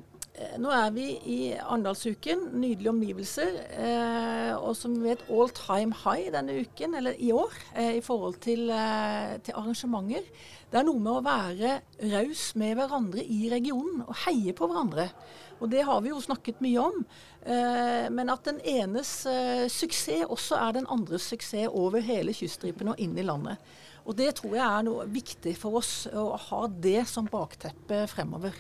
nå 0.61 0.71
er 0.71 0.91
vi 0.95 1.05
i 1.27 1.37
Arendalsuken, 1.59 2.45
nydelige 2.61 2.91
omgivelser. 2.93 3.57
Eh, 3.83 4.53
og 4.55 4.75
som 4.77 4.93
vi 4.95 5.09
vet 5.09 5.25
all 5.27 5.51
time 5.55 5.95
high 6.03 6.29
denne 6.33 6.61
uken, 6.63 6.95
eller 6.99 7.17
i 7.19 7.31
år, 7.35 7.55
eh, 7.75 7.97
i 7.97 8.01
forhold 8.01 8.39
til, 8.43 8.69
eh, 8.69 9.37
til, 9.43 9.53
arrangementer. 9.53 10.23
Det 10.71 10.79
er 10.79 10.85
noe 10.85 10.99
med 10.99 11.11
å 11.11 11.25
være 11.25 11.81
raus 12.13 12.55
med 12.55 12.75
hverandre 12.77 13.23
i 13.23 13.49
regionen 13.51 14.03
og 14.07 14.15
heie 14.25 14.53
på 14.53 14.67
hverandre. 14.69 15.09
Og 15.59 15.69
det 15.71 15.83
har 15.83 16.01
vi 16.01 16.09
jo 16.09 16.21
snakket 16.21 16.61
mye 16.61 16.79
om. 16.79 17.05
Eh, 17.45 18.09
men 18.09 18.29
at 18.29 18.45
den 18.45 18.59
enes 18.63 19.25
eh, 19.25 19.67
suksess 19.67 20.27
også 20.29 20.55
er 20.55 20.73
den 20.79 20.87
andres 20.87 21.27
suksess 21.31 21.67
over 21.67 21.99
hele 21.99 22.33
kyststripen 22.33 22.93
og 22.93 22.99
inn 22.99 23.17
i 23.17 23.27
landet. 23.27 23.57
Og 24.05 24.15
det 24.15 24.35
tror 24.39 24.55
jeg 24.55 24.65
er 24.65 24.83
noe 24.87 25.05
viktig 25.11 25.55
for 25.59 25.79
oss 25.81 26.07
å 26.07 26.31
ha 26.37 26.67
det 26.67 27.07
som 27.07 27.27
bakteppe 27.29 28.05
fremover. 28.07 28.55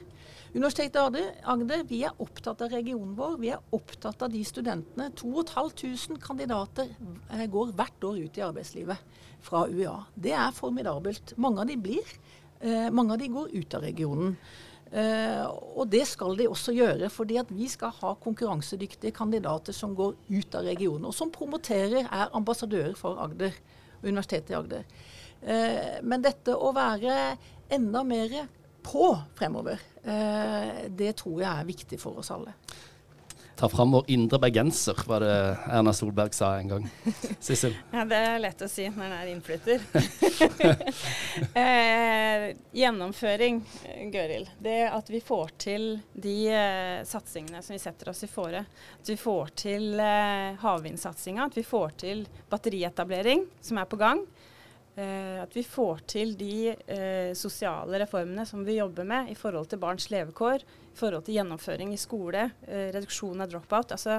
Universitetet 0.49 1.43
Agder 1.45 1.83
vi 1.85 1.99
er 2.07 2.15
opptatt 2.23 2.63
av 2.65 2.71
regionen 2.73 3.11
vår. 3.17 3.35
Vi 3.37 3.51
er 3.53 3.75
opptatt 3.75 4.23
av 4.25 4.31
de 4.33 4.41
studentene. 4.47 5.11
2500 5.19 6.17
kandidater 6.23 6.89
eh, 6.89 7.45
går 7.45 7.75
hvert 7.77 8.07
år 8.09 8.17
ut 8.23 8.39
i 8.39 8.45
arbeidslivet 8.47 9.19
fra 9.45 9.67
UiA. 9.69 9.93
Det 10.17 10.33
er 10.33 10.55
formidabelt. 10.57 11.35
Mange 11.37 11.61
av 11.61 11.69
de 11.69 11.77
blir. 11.77 12.15
Eh, 12.65 12.89
mange 12.89 13.13
av 13.13 13.21
de 13.21 13.29
går 13.35 13.53
ut 13.53 13.77
av 13.77 13.85
regionen. 13.85 14.33
Eh, 14.89 15.45
og 15.45 15.85
det 15.93 16.07
skal 16.09 16.33
de 16.39 16.49
også 16.49 16.73
gjøre, 16.73 17.13
fordi 17.13 17.37
at 17.43 17.53
vi 17.53 17.69
skal 17.69 17.93
ha 18.01 18.17
konkurransedyktige 18.17 19.13
kandidater 19.13 19.75
som 19.77 19.93
går 19.93 20.17
ut 20.33 20.57
av 20.57 20.65
regionen, 20.65 21.05
og 21.05 21.13
som 21.13 21.29
promoterer, 21.29 22.09
er 22.09 22.33
ambassadører 22.33 22.97
for 22.97 23.21
Agder, 23.21 23.53
Universitetet 24.01 24.55
i 24.55 24.57
Agder. 24.57 24.85
Men 26.03 26.23
dette 26.23 26.51
å 26.51 26.73
være 26.75 27.13
enda 27.71 28.01
mer 28.03 28.33
på 28.91 29.09
fremover, 29.37 29.81
eh, 30.03 30.85
det 30.89 31.13
tror 31.21 31.43
jeg 31.43 31.51
er 31.51 31.69
viktig 31.69 32.01
for 32.01 32.21
oss 32.21 32.33
alle. 32.33 32.55
Ta 33.59 33.69
fram 33.69 33.91
vår 33.91 34.05
indre 34.07 34.39
bergenser, 34.39 34.95
var 35.05 35.19
det 35.19 35.57
Erna 35.67 35.91
Solberg 35.93 36.33
sa 36.33 36.53
en 36.55 36.67
gang. 36.67 36.85
Sissel? 37.39 37.73
Ja, 37.91 38.05
det 38.07 38.15
er 38.15 38.37
lett 38.39 38.61
å 38.63 38.69
si 38.71 38.85
når 38.87 39.03
en 39.03 39.15
er 39.17 39.31
innflytter. 39.33 39.83
eh, 41.59 42.45
gjennomføring, 42.71 43.59
Gøril. 44.13 44.47
Det 44.63 44.77
at 44.87 45.11
vi 45.11 45.19
får 45.19 45.51
til 45.59 45.89
de 46.13 46.37
eh, 46.55 47.03
satsingene 47.03 47.59
som 47.59 47.75
vi 47.75 47.81
setter 47.83 48.13
oss 48.13 48.23
i 48.23 48.31
fore. 48.31 48.63
At 48.95 49.11
vi 49.11 49.19
får 49.19 49.51
til 49.65 49.99
eh, 49.99 50.55
havvindsatsinga, 50.63 51.51
at 51.51 51.59
vi 51.59 51.67
får 51.67 51.97
til 52.05 52.23
batterietablering, 52.47 53.43
som 53.59 53.83
er 53.83 53.91
på 53.91 53.99
gang. 53.99 54.23
Eh, 54.99 55.37
at 55.43 55.53
vi 55.55 55.61
får 55.63 56.01
til 56.11 56.33
de 56.35 56.73
eh, 56.73 57.31
sosiale 57.37 58.01
reformene 58.01 58.43
som 58.47 58.65
vi 58.67 58.79
jobber 58.79 59.05
med 59.07 59.29
i 59.31 59.35
forhold 59.37 59.69
til 59.71 59.79
barns 59.79 60.09
levekår, 60.11 60.65
i 60.65 60.97
forhold 60.99 61.23
til 61.23 61.37
gjennomføring 61.37 61.93
i 61.95 61.99
skole, 62.01 62.49
eh, 62.67 62.89
reduksjon 62.91 63.39
av 63.39 63.51
dropout. 63.51 63.93
Altså 63.95 64.17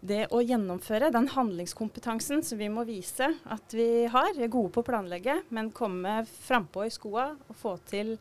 det 0.00 0.24
å 0.34 0.40
gjennomføre 0.42 1.12
den 1.14 1.28
handlingskompetansen 1.30 2.42
som 2.42 2.58
vi 2.58 2.70
må 2.72 2.82
vise 2.88 3.28
at 3.44 3.76
vi 3.76 4.06
har. 4.10 4.32
Vi 4.34 4.48
er 4.48 4.50
gode 4.50 4.72
på 4.74 4.82
å 4.82 4.88
planlegge, 4.88 5.38
men 5.54 5.70
komme 5.76 6.18
frampå 6.26 6.88
i 6.88 6.94
skoa 6.94 7.28
og 7.36 7.60
få 7.60 7.76
til 7.86 8.16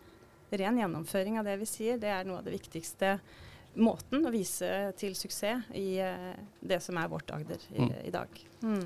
ren 0.54 0.78
gjennomføring 0.78 1.40
av 1.42 1.50
det 1.50 1.58
vi 1.64 1.70
sier, 1.70 1.98
det 1.98 2.12
er 2.14 2.28
noe 2.28 2.44
av 2.44 2.46
det 2.46 2.54
viktigste 2.54 3.16
måten 3.82 4.28
å 4.28 4.32
vise 4.32 4.70
til 5.00 5.18
suksess 5.18 5.74
i 5.74 5.98
eh, 6.04 6.32
det 6.62 6.84
som 6.86 7.02
er 7.02 7.10
vårt 7.12 7.34
Agder 7.34 7.66
i, 7.74 7.82
mm. 7.82 7.94
i 8.06 8.14
dag. 8.14 8.42
Mm. 8.62 8.86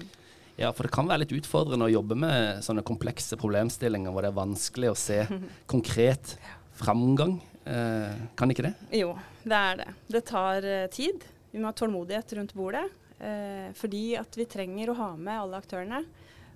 Ja, 0.60 0.74
for 0.76 0.84
det 0.84 0.92
kan 0.92 1.08
være 1.08 1.24
litt 1.24 1.38
utfordrende 1.38 1.88
å 1.88 1.92
jobbe 1.94 2.18
med 2.20 2.64
sånne 2.66 2.84
komplekse 2.84 3.38
problemstillinger 3.40 4.12
hvor 4.12 4.26
det 4.26 4.34
er 4.34 4.40
vanskelig 4.42 4.90
å 4.92 4.98
se 5.00 5.22
konkret 5.72 6.34
framgang. 6.76 7.38
Eh, 7.64 8.24
kan 8.36 8.52
ikke 8.52 8.66
det? 8.68 8.74
Jo, 9.00 9.14
det 9.46 9.60
er 9.60 9.80
det. 9.80 9.90
Det 10.12 10.22
tar 10.28 10.68
uh, 10.68 10.88
tid. 10.92 11.24
Vi 11.54 11.62
må 11.62 11.70
ha 11.72 11.78
tålmodighet 11.80 12.34
rundt 12.36 12.52
bordet. 12.60 12.84
Eh, 13.20 13.70
fordi 13.76 14.04
at 14.20 14.36
vi 14.36 14.48
trenger 14.52 14.92
å 14.92 14.98
ha 15.00 15.10
med 15.16 15.46
alle 15.46 15.62
aktørene. 15.64 16.02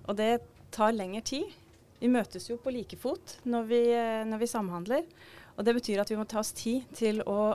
Og 0.08 0.20
det 0.20 0.34
tar 0.76 0.96
lengre 0.96 1.24
tid. 1.24 1.56
Vi 2.04 2.12
møtes 2.12 2.50
jo 2.50 2.60
på 2.60 2.74
like 2.76 3.00
fot 3.00 3.38
når 3.48 3.72
vi, 3.72 3.82
uh, 3.96 4.26
når 4.28 4.44
vi 4.44 4.52
samhandler. 4.52 5.08
Og 5.56 5.64
det 5.64 5.78
betyr 5.80 6.04
at 6.04 6.12
vi 6.12 6.20
må 6.20 6.28
ta 6.28 6.42
oss 6.44 6.52
tid 6.60 6.92
til 6.98 7.24
å 7.24 7.54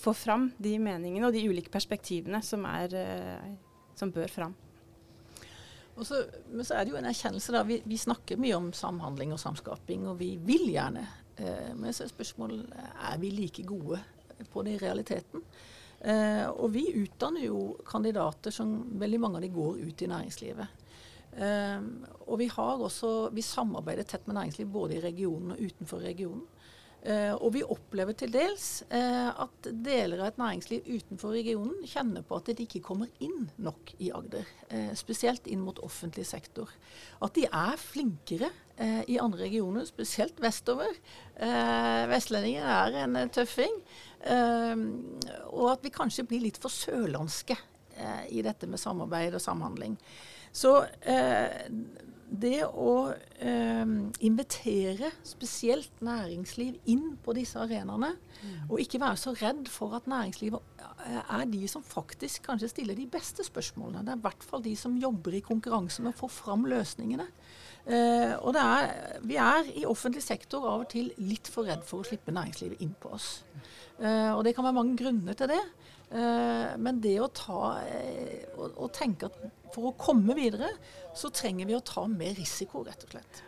få 0.00 0.16
fram 0.16 0.48
de 0.62 0.78
meningene 0.80 1.28
og 1.28 1.36
de 1.36 1.44
ulike 1.44 1.72
perspektivene 1.72 2.40
som, 2.46 2.64
er, 2.72 2.96
uh, 2.96 3.86
som 4.00 4.16
bør 4.16 4.32
fram. 4.32 4.56
Så, 6.06 6.22
men 6.50 6.64
så 6.64 6.76
er 6.76 6.84
det 6.84 6.94
jo 6.94 7.00
en 7.00 7.08
erkjennelse. 7.10 7.52
da, 7.52 7.64
vi, 7.66 7.80
vi, 7.84 7.98
snakker 7.98 8.40
mye 8.40 8.56
om 8.56 8.70
samhandling 8.76 9.34
og 9.34 9.40
samskaping, 9.42 10.06
og 10.08 10.18
vi 10.20 10.34
vil 10.46 10.68
gjerne. 10.72 11.04
Eh, 11.36 11.72
men 11.76 11.92
så 11.94 12.06
er 12.06 12.12
spørsmålet 12.12 12.72
er 12.76 13.20
vi 13.20 13.32
like 13.34 13.64
gode 13.68 14.00
på 14.52 14.64
det 14.64 14.76
i 14.76 14.82
realiteten. 14.84 15.44
Eh, 16.00 16.46
og 16.48 16.72
vi 16.72 16.86
utdanner 17.02 17.44
jo 17.44 17.64
kandidater 17.86 18.54
som 18.54 18.72
veldig 19.00 19.20
mange 19.20 19.40
av 19.40 19.44
de 19.44 19.52
går 19.52 19.82
ut 19.84 20.04
i 20.04 20.08
næringslivet. 20.08 20.86
Eh, 21.36 21.82
og 22.26 22.40
vi 22.40 22.48
har 22.50 22.86
også, 22.86 23.30
vi 23.36 23.44
samarbeider 23.44 24.08
tett 24.08 24.26
med 24.26 24.38
næringsliv 24.38 24.72
både 24.72 24.96
i 24.96 25.04
regionen 25.04 25.54
og 25.54 25.60
utenfor 25.60 26.02
regionen. 26.06 26.46
Uh, 27.00 27.32
og 27.40 27.54
vi 27.54 27.62
opplever 27.64 28.12
til 28.12 28.28
dels 28.34 28.82
uh, 28.92 29.30
at 29.46 29.68
deler 29.72 30.20
av 30.20 30.26
et 30.28 30.40
næringsliv 30.40 30.84
utenfor 30.84 31.32
regionen 31.32 31.78
kjenner 31.88 32.26
på 32.28 32.36
at 32.36 32.50
de 32.52 32.66
ikke 32.66 32.82
kommer 32.84 33.08
inn 33.24 33.46
nok 33.56 33.94
i 34.04 34.10
Agder. 34.12 34.44
Uh, 34.68 34.90
spesielt 34.98 35.48
inn 35.48 35.62
mot 35.64 35.80
offentlig 35.80 36.26
sektor. 36.28 36.68
At 37.24 37.32
de 37.38 37.46
er 37.48 37.80
flinkere 37.80 38.52
i 38.80 39.18
andre 39.20 39.42
regioner, 39.42 39.84
spesielt 39.84 40.38
vestover. 40.40 40.94
Vestlendinger 42.08 42.64
er 42.64 42.94
en 43.02 43.18
tøffing. 43.28 43.74
og 45.52 45.66
at 45.74 45.84
vi 45.84 45.92
kanskje 45.92 46.24
blir 46.24 46.40
litt 46.46 46.56
for 46.56 46.72
sørlandske 46.72 47.58
i 48.32 48.40
dette 48.40 48.64
med 48.64 48.80
samarbeid 48.80 49.36
og 49.36 49.44
samhandling. 49.44 49.98
Så 50.48 50.78
det 52.30 52.62
å 52.64 53.10
eh, 53.10 53.92
invitere 54.26 55.10
spesielt 55.26 56.02
næringsliv 56.04 56.76
inn 56.92 57.16
på 57.24 57.34
disse 57.34 57.58
arenaene, 57.58 58.12
mm. 58.14 58.68
og 58.68 58.82
ikke 58.82 59.00
være 59.02 59.18
så 59.18 59.34
redd 59.34 59.66
for 59.70 59.96
at 59.98 60.06
næringslivet 60.10 60.84
eh, 61.06 61.18
er 61.20 61.48
de 61.50 61.64
som 61.70 61.82
faktisk 61.82 62.46
kanskje 62.46 62.70
stiller 62.70 62.98
de 62.98 63.08
beste 63.10 63.46
spørsmålene. 63.46 64.04
Det 64.06 64.14
er 64.14 64.22
i 64.22 64.26
hvert 64.28 64.46
fall 64.46 64.62
de 64.64 64.76
som 64.78 64.98
jobber 65.00 65.36
i 65.36 65.44
konkurranse 65.44 66.04
med 66.04 66.14
å 66.14 66.20
få 66.22 66.30
fram 66.30 66.68
løsningene. 66.70 67.26
Eh, 67.90 68.34
og 68.38 68.54
er, 68.60 68.90
vi 69.26 69.38
er 69.40 69.70
i 69.80 69.86
offentlig 69.88 70.22
sektor 70.22 70.66
av 70.68 70.84
og 70.84 70.90
til 70.92 71.10
litt 71.18 71.48
for 71.50 71.66
redd 71.66 71.82
for 71.88 72.02
å 72.02 72.06
slippe 72.06 72.34
næringslivet 72.34 72.82
inn 72.84 72.92
på 73.00 73.14
oss. 73.16 73.40
Eh, 73.98 74.30
og 74.34 74.44
det 74.46 74.54
kan 74.56 74.66
være 74.68 74.78
mange 74.78 74.98
grunner 75.00 75.36
til 75.36 75.50
det. 75.50 75.62
Eh, 76.10 76.70
men 76.82 76.98
det 77.02 77.14
å 77.22 77.28
ta 77.30 77.76
eh, 77.86 78.42
og, 78.58 78.88
tenke 78.96 79.28
at 79.28 79.36
for 79.70 79.92
å 79.92 79.96
komme 79.98 80.34
videre, 80.34 80.72
så 81.14 81.30
trenger 81.30 81.68
vi 81.68 81.76
å 81.76 81.84
ta 81.86 82.02
mer 82.10 82.34
risiko, 82.38 82.82
rett 82.86 83.04
og 83.06 83.14
slett. 83.14 83.42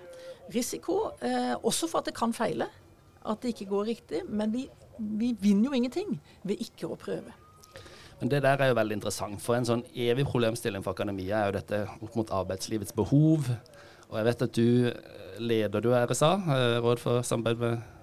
Risiko 0.55 0.99
eh, 1.25 1.55
også 1.59 1.89
for 1.91 2.03
at 2.03 2.11
det 2.11 2.17
kan 2.19 2.35
feile, 2.37 2.69
at 3.27 3.43
det 3.43 3.55
ikke 3.55 3.71
går 3.73 3.89
riktig. 3.91 4.23
Men 4.31 4.55
vi, 4.55 4.69
vi 4.99 5.33
vinner 5.43 5.71
jo 5.71 5.79
ingenting 5.81 6.15
ved 6.47 6.63
ikke 6.63 6.91
å 6.91 6.99
prøve. 6.99 7.35
Men 8.21 8.31
Det 8.31 8.43
der 8.45 8.61
er 8.63 8.71
jo 8.71 8.79
veldig 8.79 9.01
interessant. 9.01 9.43
For 9.43 9.59
en 9.59 9.67
sånn 9.67 9.83
evig 9.99 10.29
problemstilling 10.31 10.85
for 10.85 10.95
akademia 10.95 11.41
er 11.41 11.51
jo 11.51 11.57
dette 11.57 11.81
opp 11.99 12.19
mot 12.19 12.31
arbeidslivets 12.31 12.95
behov. 12.95 13.51
Og 14.13 14.15
jeg 14.21 14.29
vet 14.29 14.47
at 14.47 14.55
du 14.55 15.43
leder 15.43 15.83
du 15.83 15.91
RSA, 15.91 16.31
Råd 16.85 17.03
for 17.03 17.27
samarbeid 17.27 17.59
med 17.65 18.02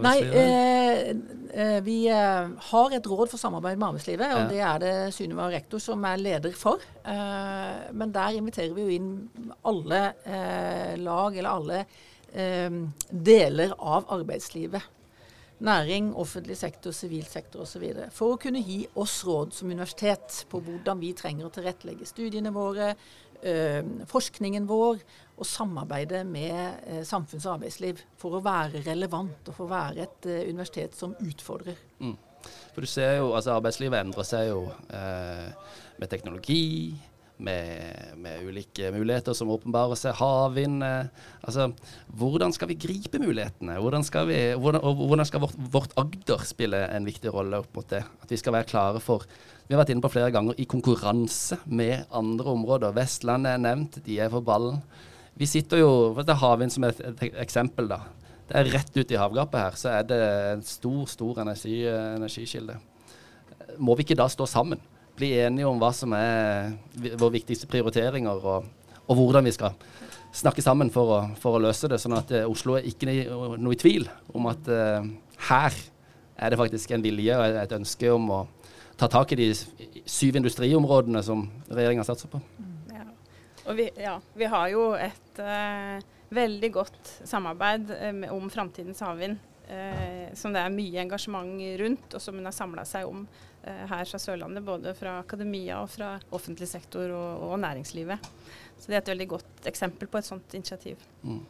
Nei, 0.00 0.18
eh, 0.22 1.10
eh, 1.52 1.80
vi 1.84 1.96
eh, 2.08 2.52
har 2.70 2.94
et 2.96 3.06
råd 3.06 3.32
for 3.32 3.40
samarbeid 3.40 3.76
med 3.76 3.88
arbeidslivet, 3.90 4.32
og 4.32 4.40
ja. 4.40 4.48
det 4.48 4.62
er 4.68 4.80
det 4.82 4.94
Synnøve 5.16 5.50
rektor 5.52 5.82
som 5.82 6.06
er 6.08 6.22
leder 6.22 6.54
for. 6.56 6.80
Eh, 7.04 7.92
men 7.92 8.14
der 8.14 8.38
inviterer 8.38 8.72
vi 8.76 8.86
jo 8.86 8.96
inn 8.96 9.12
alle 9.68 10.02
eh, 10.24 10.96
lag, 11.02 11.36
eller 11.36 11.50
alle 11.52 11.84
eh, 12.32 12.80
deler 13.10 13.76
av 13.78 14.08
arbeidslivet. 14.16 14.88
Næring, 15.62 16.08
offentlig 16.18 16.56
sektor, 16.58 16.90
sivil 16.90 17.26
sektor 17.30 17.62
osv. 17.62 17.84
For 18.10 18.34
å 18.34 18.38
kunne 18.42 18.64
gi 18.66 18.80
oss 18.98 19.20
råd 19.26 19.52
som 19.54 19.70
universitet 19.70 20.40
på 20.50 20.58
hvordan 20.64 20.98
vi 20.98 21.12
trenger 21.14 21.46
å 21.46 21.52
tilrettelegge 21.54 22.08
studiene 22.08 22.50
våre, 22.54 22.96
forskningen 24.06 24.68
vår 24.68 25.00
og 25.42 25.48
samarbeide 25.48 26.22
med 26.28 26.84
eh, 26.86 27.02
samfunns- 27.06 27.46
og 27.48 27.56
arbeidsliv 27.56 28.02
for 28.20 28.38
å 28.38 28.42
være 28.44 28.82
relevant 28.86 29.48
og 29.48 29.56
for 29.56 29.66
å 29.66 29.72
være 29.72 30.04
et 30.04 30.28
eh, 30.30 30.44
universitet 30.50 30.94
som 30.98 31.16
utfordrer. 31.18 31.78
Mm. 32.02 32.14
For 32.74 32.84
du 32.84 32.90
ser 32.90 33.16
jo, 33.20 33.32
altså 33.36 33.56
Arbeidslivet 33.56 34.02
endrer 34.02 34.26
seg 34.26 34.48
jo 34.50 34.66
eh, 34.94 35.48
med 35.98 36.10
teknologi, 36.10 36.94
med, 37.44 38.16
med, 38.22 38.42
ulike 38.46 38.90
muligheter 38.94 39.36
som 39.36 39.50
åpenbarer 39.54 39.98
seg. 39.98 40.16
Havvind. 40.18 40.82
Eh, 40.86 41.30
altså, 41.42 41.68
hvordan 42.18 42.54
skal 42.54 42.70
vi 42.70 42.78
gripe 42.80 43.20
mulighetene? 43.22 43.78
Hvordan 43.82 44.06
skal, 44.06 44.28
vi, 44.30 44.38
hvordan, 44.58 44.82
hvordan 44.82 45.28
skal 45.28 45.44
vårt, 45.44 45.58
vårt, 45.74 45.96
Agder 46.00 46.44
spille 46.46 46.84
en 46.88 47.08
viktig 47.08 47.32
rolle 47.34 47.62
opp 47.62 47.74
mot 47.76 47.88
det? 47.90 48.02
At 48.22 48.32
vi 48.32 48.38
skal 48.40 48.56
være 48.56 48.70
klare 48.70 49.02
for 49.02 49.26
Vi 49.66 49.74
har 49.74 49.82
vært 49.82 49.92
inne 49.94 50.04
på 50.04 50.12
flere 50.12 50.32
ganger 50.34 50.58
i 50.60 50.68
konkurranse 50.68 51.60
med 51.66 52.04
andre 52.10 52.54
områder. 52.56 52.94
Vestlandet 52.96 53.54
er 53.54 53.62
nevnt, 53.62 54.00
de 54.04 54.18
er 54.20 54.32
på 54.32 54.42
ballen. 54.44 54.82
Vi 55.38 55.48
sitter 55.48 55.80
jo 55.80 55.92
Det 56.18 56.28
er 56.28 56.42
havvind 56.42 56.74
som 56.74 56.84
et, 56.84 57.00
et, 57.00 57.28
eksempel, 57.40 57.88
da. 57.88 58.02
Det 58.48 58.58
er 58.58 58.72
rett 58.74 58.96
ut 58.96 59.12
i 59.14 59.16
havgapet 59.16 59.60
her, 59.62 59.76
så 59.80 59.92
er 59.96 60.08
det 60.08 60.18
en 60.52 60.64
stor, 60.66 61.06
stor 61.08 61.38
energi, 61.40 61.86
energikilde. 61.88 62.74
Må 63.80 63.94
vi 63.96 64.04
ikke 64.04 64.18
da 64.18 64.26
stå 64.28 64.44
sammen? 64.50 64.82
Bli 65.18 65.34
enige 65.44 65.68
om 65.68 65.80
hva 65.80 65.90
som 65.94 66.14
er 66.16 66.72
våre 67.20 67.34
viktigste 67.36 67.68
prioriteringer, 67.70 68.46
og, 68.48 68.68
og 69.06 69.18
hvordan 69.18 69.44
vi 69.44 69.52
skal 69.54 69.76
snakke 70.32 70.64
sammen 70.64 70.90
for 70.92 71.12
å, 71.12 71.20
for 71.40 71.58
å 71.58 71.62
løse 71.62 71.90
det, 71.90 72.00
sånn 72.00 72.16
at 72.16 72.32
uh, 72.32 72.48
Oslo 72.50 72.78
er 72.78 72.88
ikke 72.88 73.10
noe, 73.60 73.74
i 73.74 73.80
tvil 73.80 74.08
om 74.32 74.48
at 74.50 74.70
uh, 74.72 75.04
her 75.50 75.76
er 76.42 76.52
det 76.52 76.58
faktisk 76.58 76.94
en 76.96 77.04
vilje 77.04 77.36
og 77.36 77.60
et 77.60 77.76
ønske 77.76 78.08
om 78.12 78.30
å 78.32 78.40
ta 78.98 79.08
tak 79.12 79.34
i 79.34 79.40
de 79.42 79.50
syv 80.08 80.38
industriområdene 80.40 81.22
som 81.26 81.44
regjeringa 81.68 82.06
satser 82.06 82.32
på. 82.32 82.40
Og 83.62 83.76
vi, 83.78 83.84
ja, 84.00 84.16
vi 84.34 84.48
har 84.50 84.72
jo 84.72 84.88
et 84.98 85.38
uh, 85.38 86.00
veldig 86.34 86.70
godt 86.74 87.12
samarbeid 87.28 87.92
om 88.32 88.48
framtidens 88.50 89.04
havvind. 89.04 89.38
Som 90.36 90.52
det 90.52 90.60
er 90.60 90.72
mye 90.74 91.00
engasjement 91.00 91.60
rundt, 91.80 92.16
og 92.18 92.20
som 92.20 92.36
hun 92.36 92.48
har 92.48 92.52
samla 92.52 92.82
seg 92.84 93.06
om 93.08 93.22
her 93.62 94.04
fra 94.08 94.18
Sørlandet. 94.18 94.64
Både 94.66 94.94
fra 94.98 95.18
akademia 95.20 95.80
og 95.82 95.90
fra 95.92 96.16
offentlig 96.34 96.68
sektor 96.70 97.12
og, 97.14 97.44
og, 97.48 97.54
næringslivet. 97.62 98.30
Så 98.78 98.90
det 98.90 98.96
er 98.96 99.02
et 99.04 99.12
veldig 99.12 99.28
godt 99.36 99.68
eksempel 99.70 100.10
på 100.10 100.18
et 100.18 100.26
sånt 100.26 100.56
initiativ. 100.58 101.02
Mm. 101.22 101.44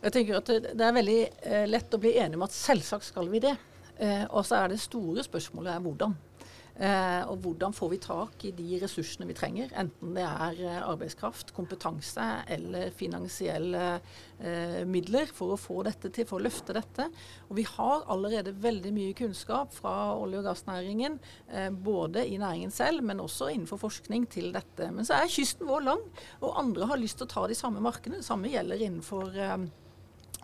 Jeg 0.00 0.14
tenker 0.14 0.38
at 0.38 0.48
Det 0.48 0.86
er 0.86 0.96
veldig 0.96 1.20
eh, 1.44 1.66
lett 1.68 1.94
å 1.94 2.00
bli 2.00 2.16
enig 2.18 2.38
om 2.38 2.46
at 2.46 2.56
selvsagt 2.56 3.06
skal 3.10 3.28
vi 3.30 3.42
det. 3.44 3.54
Eh, 4.00 4.24
og 4.30 4.46
så 4.48 4.62
er 4.62 4.72
det 4.72 4.80
store 4.80 5.24
spørsmålet 5.26 5.74
er 5.74 5.84
hvordan. 5.84 6.16
Eh, 6.78 7.22
og 7.28 7.42
hvordan 7.44 7.74
får 7.76 7.90
vi 7.92 7.98
tak 8.00 8.44
i 8.48 8.52
de 8.56 8.78
ressursene 8.80 9.26
vi 9.28 9.36
trenger, 9.36 9.72
enten 9.76 10.14
det 10.16 10.24
er 10.24 10.60
eh, 10.64 10.78
arbeidskraft, 10.80 11.52
kompetanse 11.56 12.26
eller 12.48 12.94
finansielle 12.96 13.82
eh, 14.38 14.80
midler 14.88 15.28
for 15.34 15.54
å 15.54 15.60
få 15.60 15.82
dette 15.84 16.12
til, 16.14 16.28
for 16.28 16.38
å 16.38 16.46
løfte 16.46 16.76
dette. 16.76 17.08
Og 17.50 17.58
vi 17.58 17.66
har 17.68 18.06
allerede 18.12 18.54
veldig 18.62 18.94
mye 18.96 19.18
kunnskap 19.18 19.74
fra 19.76 20.14
olje- 20.16 20.40
og 20.40 20.48
gassnæringen, 20.48 21.18
både 21.84 22.22
i 22.28 22.38
næringen 22.40 22.72
selv, 22.72 23.02
men 23.04 23.20
også 23.20 23.50
innenfor 23.50 23.80
forskning 23.82 24.24
til 24.30 24.48
dette. 24.54 24.88
Men 24.94 25.06
så 25.06 25.18
er 25.18 25.32
kysten 25.32 25.68
vår 25.68 25.84
lang, 25.84 26.02
og 26.40 26.56
andre 26.62 26.88
har 26.88 27.00
lyst 27.00 27.20
til 27.20 27.28
å 27.28 27.34
ta 27.34 27.44
de 27.50 27.58
samme 27.58 27.82
markene. 27.84 28.20
Det 28.22 28.28
samme 28.28 28.52
gjelder 28.52 28.86
innenfor 28.86 29.36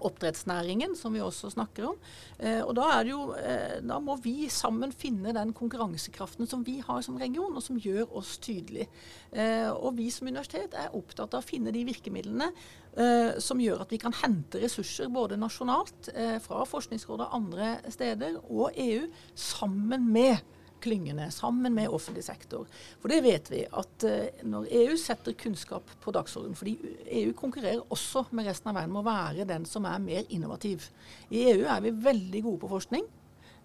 oppdrettsnæringen, 0.04 0.96
som 0.98 1.14
vi 1.16 1.22
også 1.24 1.50
snakker 1.54 1.88
om. 1.90 2.00
Eh, 2.38 2.60
og 2.62 2.74
da, 2.78 2.88
er 2.92 3.06
det 3.06 3.12
jo, 3.12 3.20
eh, 3.38 3.76
da, 3.86 3.98
må 4.02 4.16
vi 4.22 4.48
sammen 4.52 4.92
finne 4.92 5.34
den 5.36 5.54
konkurransekraften 5.56 6.48
som 6.50 6.64
vi 6.66 6.78
har 6.84 7.02
som 7.06 7.18
region, 7.20 7.56
og 7.56 7.64
som 7.64 7.80
gjør 7.80 8.12
oss 8.18 8.36
tydelige. 8.42 8.88
Eh, 9.32 9.70
og 9.70 9.96
vi 9.98 10.10
som 10.14 10.28
universitet 10.28 10.76
er 10.76 10.94
opptatt 10.96 11.36
av 11.36 11.44
å 11.44 11.46
finne 11.46 11.72
de 11.74 11.84
virkemidlene 11.88 12.50
eh, 12.96 13.38
som 13.42 13.60
gjør 13.62 13.84
at 13.84 13.94
vi 13.94 14.00
kan 14.02 14.14
hente 14.22 14.60
ressurser 14.62 15.12
både 15.12 15.38
nasjonalt, 15.40 16.10
eh, 16.14 16.36
fra 16.44 16.64
Forskningsrådet 16.68 17.28
og 17.28 17.40
andre 17.40 17.76
steder, 17.92 18.40
og 18.50 18.76
EU, 18.76 19.08
sammen 19.34 20.12
med 20.12 20.55
klyngene 20.84 21.28
sammen 21.34 21.74
med 21.74 21.92
offentlig 21.92 22.24
sektor. 22.26 22.66
For 23.02 23.12
det 23.12 23.22
vet 23.24 23.50
vi 23.52 23.64
at 23.66 24.06
uh, 24.06 24.46
når 24.46 24.70
EU 24.82 24.96
setter 25.00 25.36
kunnskap 25.38 25.90
på 26.02 26.14
dagsordenen, 26.14 26.58
fordi 26.58 26.76
EU 27.22 27.34
konkurrerer 27.38 27.84
også 27.92 28.26
med 28.36 28.50
resten 28.50 28.72
av 28.72 28.80
verden 28.80 28.94
med 28.94 29.04
å 29.04 29.10
være 29.10 29.48
den 29.48 29.68
som 29.68 29.88
er 29.88 30.02
mer 30.02 30.26
innovativ. 30.28 30.90
I 31.30 31.46
EU 31.52 31.64
er 31.64 31.84
vi 31.84 31.96
veldig 32.06 32.44
gode 32.46 32.64
på 32.64 32.74
forskning 32.76 33.06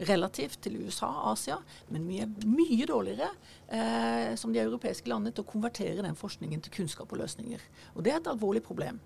relativt 0.07 0.61
til 0.65 0.79
USA 0.85 1.09
og 1.09 1.33
Asia, 1.33 1.57
men 1.93 2.05
mye, 2.07 2.27
mye 2.49 2.87
dårligere 2.89 3.29
eh, 3.67 4.33
som 4.39 4.53
de 4.53 4.61
europeiske 4.61 5.09
landene 5.09 5.35
til 5.35 5.45
å 5.45 5.51
konvertere 5.51 6.01
den 6.05 6.17
forskningen 6.17 6.63
til 6.65 6.73
kunnskap 6.79 7.11
og 7.11 7.21
løsninger. 7.21 7.61
Og 7.95 8.03
Det 8.03 8.13
er 8.13 8.19
et 8.21 8.31
alvorlig 8.31 8.63
problem. 8.65 8.99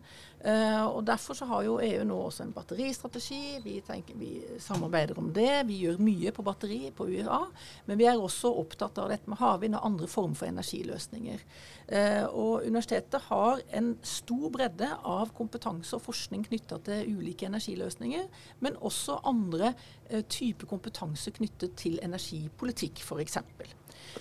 Eh, 0.45 0.85
og 0.85 1.03
Derfor 1.07 1.37
så 1.37 1.47
har 1.49 1.63
jo 1.65 1.79
EU 1.81 2.03
nå 2.07 2.19
også 2.27 2.45
en 2.45 2.53
batteristrategi. 2.55 3.59
Vi, 3.63 3.79
tenker, 3.85 4.17
vi 4.19 4.39
samarbeider 4.61 5.19
om 5.19 5.31
det. 5.33 5.65
Vi 5.67 5.81
gjør 5.83 6.01
mye 6.01 6.33
på 6.35 6.45
batteri 6.45 6.91
på 6.95 7.09
USA, 7.09 7.45
Men 7.85 7.97
vi 7.97 8.05
er 8.05 8.17
også 8.17 8.53
opptatt 8.55 8.97
av 8.97 9.09
dette 9.09 9.29
med 9.29 9.39
havvind 9.39 9.75
og 9.75 9.85
andre 9.85 10.07
former 10.07 10.35
for 10.35 10.47
energiløsninger. 10.47 11.43
Eh, 11.87 12.25
og 12.25 12.65
Universitetet 12.65 13.27
har 13.29 13.61
en 13.77 13.95
stor 14.01 14.49
bredde 14.49 14.89
av 15.03 15.33
kompetanse 15.37 15.95
og 15.97 16.01
forskning 16.01 16.45
knytta 16.47 16.79
til 16.85 17.17
ulike 17.17 17.45
energiløsninger, 17.45 18.25
men 18.59 18.77
også 18.81 19.19
andre 19.25 19.73
eh, 20.09 20.23
typer 20.23 20.65
kompetanse 20.69 20.84
knyttet 20.91 21.75
til 21.79 21.99
energipolitikk, 22.03 23.01
f.eks. 23.01 23.37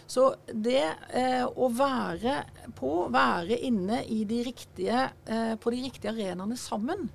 Så 0.06 0.26
det 0.48 0.82
eh, 1.14 1.44
å 1.44 1.68
være 1.72 2.40
på, 2.76 2.90
være 3.12 3.58
inne 3.68 4.02
de 4.28 4.42
riktige, 4.46 5.06
eh, 5.24 5.54
på 5.60 5.72
de 5.74 5.80
riktige 5.84 6.12
arenaene 6.12 6.56
sammen, 6.58 7.06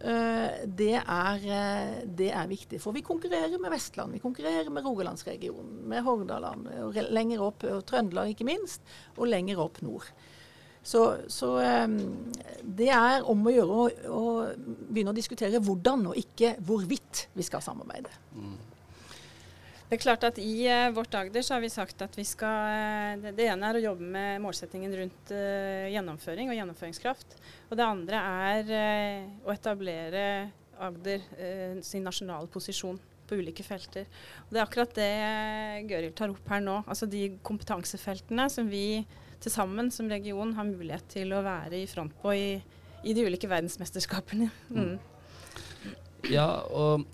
eh, 0.00 0.64
det, 0.66 0.94
er, 1.00 1.46
eh, 1.46 1.96
det, 2.04 2.30
er, 2.32 2.50
viktig. 2.50 2.80
For 2.82 2.96
vi 2.96 3.04
konkurrerer 3.06 3.58
med 3.62 3.74
Vestland, 3.74 4.16
vi 4.16 4.22
konkurrerer 4.24 4.70
med 4.72 4.86
Rogalandsregionen, 4.86 5.82
med 5.90 6.04
Hordaland, 6.06 6.68
og 6.88 7.02
lenger 7.10 7.44
opp, 7.44 7.66
og 7.70 7.84
Trøndelag 7.88 8.34
ikke 8.34 8.48
minst, 8.48 8.82
og 9.16 9.30
lenger 9.30 9.62
opp 9.64 9.82
nord. 9.84 10.10
Så, 10.84 11.00
så 11.32 11.48
um, 11.86 11.94
det 12.76 12.90
er 12.92 13.24
om 13.24 13.46
å 13.48 13.52
gjøre 13.54 13.76
å, 13.80 13.84
å, 14.12 14.24
begynne 14.92 15.14
å 15.14 15.16
diskutere 15.16 15.62
hvordan, 15.64 16.10
og 16.10 16.18
ikke 16.20 16.58
hvorvidt 16.60 17.28
vi 17.32 17.46
skal 17.46 17.64
samarbeide. 17.64 18.12
Mm. 18.36 18.58
Det 19.94 20.00
er 20.00 20.08
klart 20.08 20.24
at 20.26 20.38
I 20.42 20.66
uh, 20.66 20.90
vårt 20.90 21.14
Agder 21.14 21.44
så 21.46 21.52
har 21.54 21.60
vi 21.62 21.68
sagt 21.70 22.00
at 22.02 22.16
vi 22.18 22.24
skal 22.26 23.20
uh, 23.22 23.26
det, 23.30 23.44
ene 23.46 23.68
er 23.68 23.76
å 23.78 23.82
jobbe 23.84 24.08
med 24.10 24.40
målsettingen 24.42 24.90
rundt 24.98 25.28
uh, 25.30 25.86
gjennomføring 25.86 26.48
og 26.50 26.56
gjennomføringskraft. 26.58 27.36
Og 27.68 27.78
det 27.78 27.84
andre 27.86 28.22
er 28.48 28.72
å 29.46 29.52
etablere 29.54 30.24
Agder 30.82 31.22
sin 31.86 32.02
nasjonale 32.02 32.50
posisjon 32.50 32.98
på 32.98 33.38
ulike 33.38 33.62
felter. 33.62 34.08
Og 34.48 34.50
Det 34.50 34.58
er 34.58 34.64
akkurat 34.64 34.98
det 34.98 35.06
Gøril 35.92 36.16
tar 36.18 36.34
opp 36.34 36.50
her 36.50 36.66
nå. 36.66 36.80
Altså 36.90 37.06
de 37.06 37.22
kompetansefeltene 37.46 38.48
som 38.50 38.66
vi 38.66 39.04
til 39.38 39.54
sammen 39.54 39.94
som 39.94 40.10
region 40.10 40.56
har 40.58 40.66
mulighet 40.66 41.06
til 41.14 41.38
å 41.38 41.44
være 41.46 41.84
i 41.84 41.86
front 41.86 42.18
på 42.18 42.34
i, 42.34 42.50
i 43.06 43.14
de 43.14 43.28
ulike 43.30 43.46
verdensmesterskapene. 43.46 44.50
Mm. 44.74 44.98
Ja, 46.34 46.50
og 46.74 47.06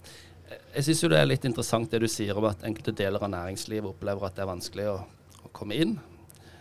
jeg 0.50 0.86
syns 0.86 1.02
jo 1.04 1.10
det 1.12 1.18
er 1.20 1.28
litt 1.30 1.44
interessant 1.48 1.90
det 1.92 2.02
du 2.02 2.08
sier 2.10 2.38
om 2.38 2.46
at 2.50 2.64
enkelte 2.66 2.94
deler 2.96 3.22
av 3.22 3.32
næringslivet 3.32 3.92
opplever 3.92 4.26
at 4.26 4.38
det 4.38 4.44
er 4.44 4.50
vanskelig 4.50 4.88
å, 4.92 4.96
å 5.46 5.52
komme 5.56 5.78
inn. 5.78 5.98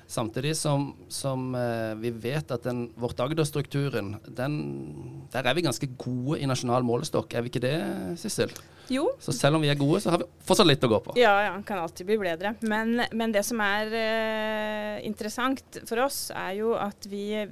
Samtidig 0.09 0.55
som, 0.57 0.87
som 1.13 1.51
eh, 1.53 1.93
vi 2.01 2.09
vet 2.09 2.49
at 2.49 2.63
den, 2.65 2.87
vårt 2.97 3.19
Agder-strukturen, 3.21 4.15
der 4.25 5.45
er 5.45 5.53
vi 5.53 5.61
ganske 5.67 5.89
gode 6.01 6.39
i 6.41 6.47
nasjonal 6.49 6.81
målestokk. 6.81 7.35
Er 7.37 7.45
vi 7.45 7.51
ikke 7.51 7.61
det, 7.61 7.75
Sissel? 8.17 8.49
Jo. 8.89 9.03
Så 9.21 9.35
selv 9.37 9.59
om 9.59 9.61
vi 9.61 9.69
er 9.69 9.77
gode, 9.77 9.99
så 10.01 10.09
har 10.09 10.23
vi 10.23 10.25
fortsatt 10.49 10.65
litt 10.65 10.87
å 10.87 10.89
gå 10.89 10.97
på. 11.05 11.13
Ja, 11.21 11.35
ja, 11.45 11.53
kan 11.61 11.83
alltid 11.83 12.09
bli 12.09 12.17
bedre. 12.23 12.55
Men, 12.65 13.03
men 13.13 13.35
det 13.35 13.45
som 13.45 13.61
er 13.61 13.93
eh, 13.99 14.95
interessant 15.05 15.77
for 15.85 16.01
oss, 16.07 16.31
er 16.33 16.57
jo 16.57 16.73
at 16.73 17.05
vi 17.05 17.45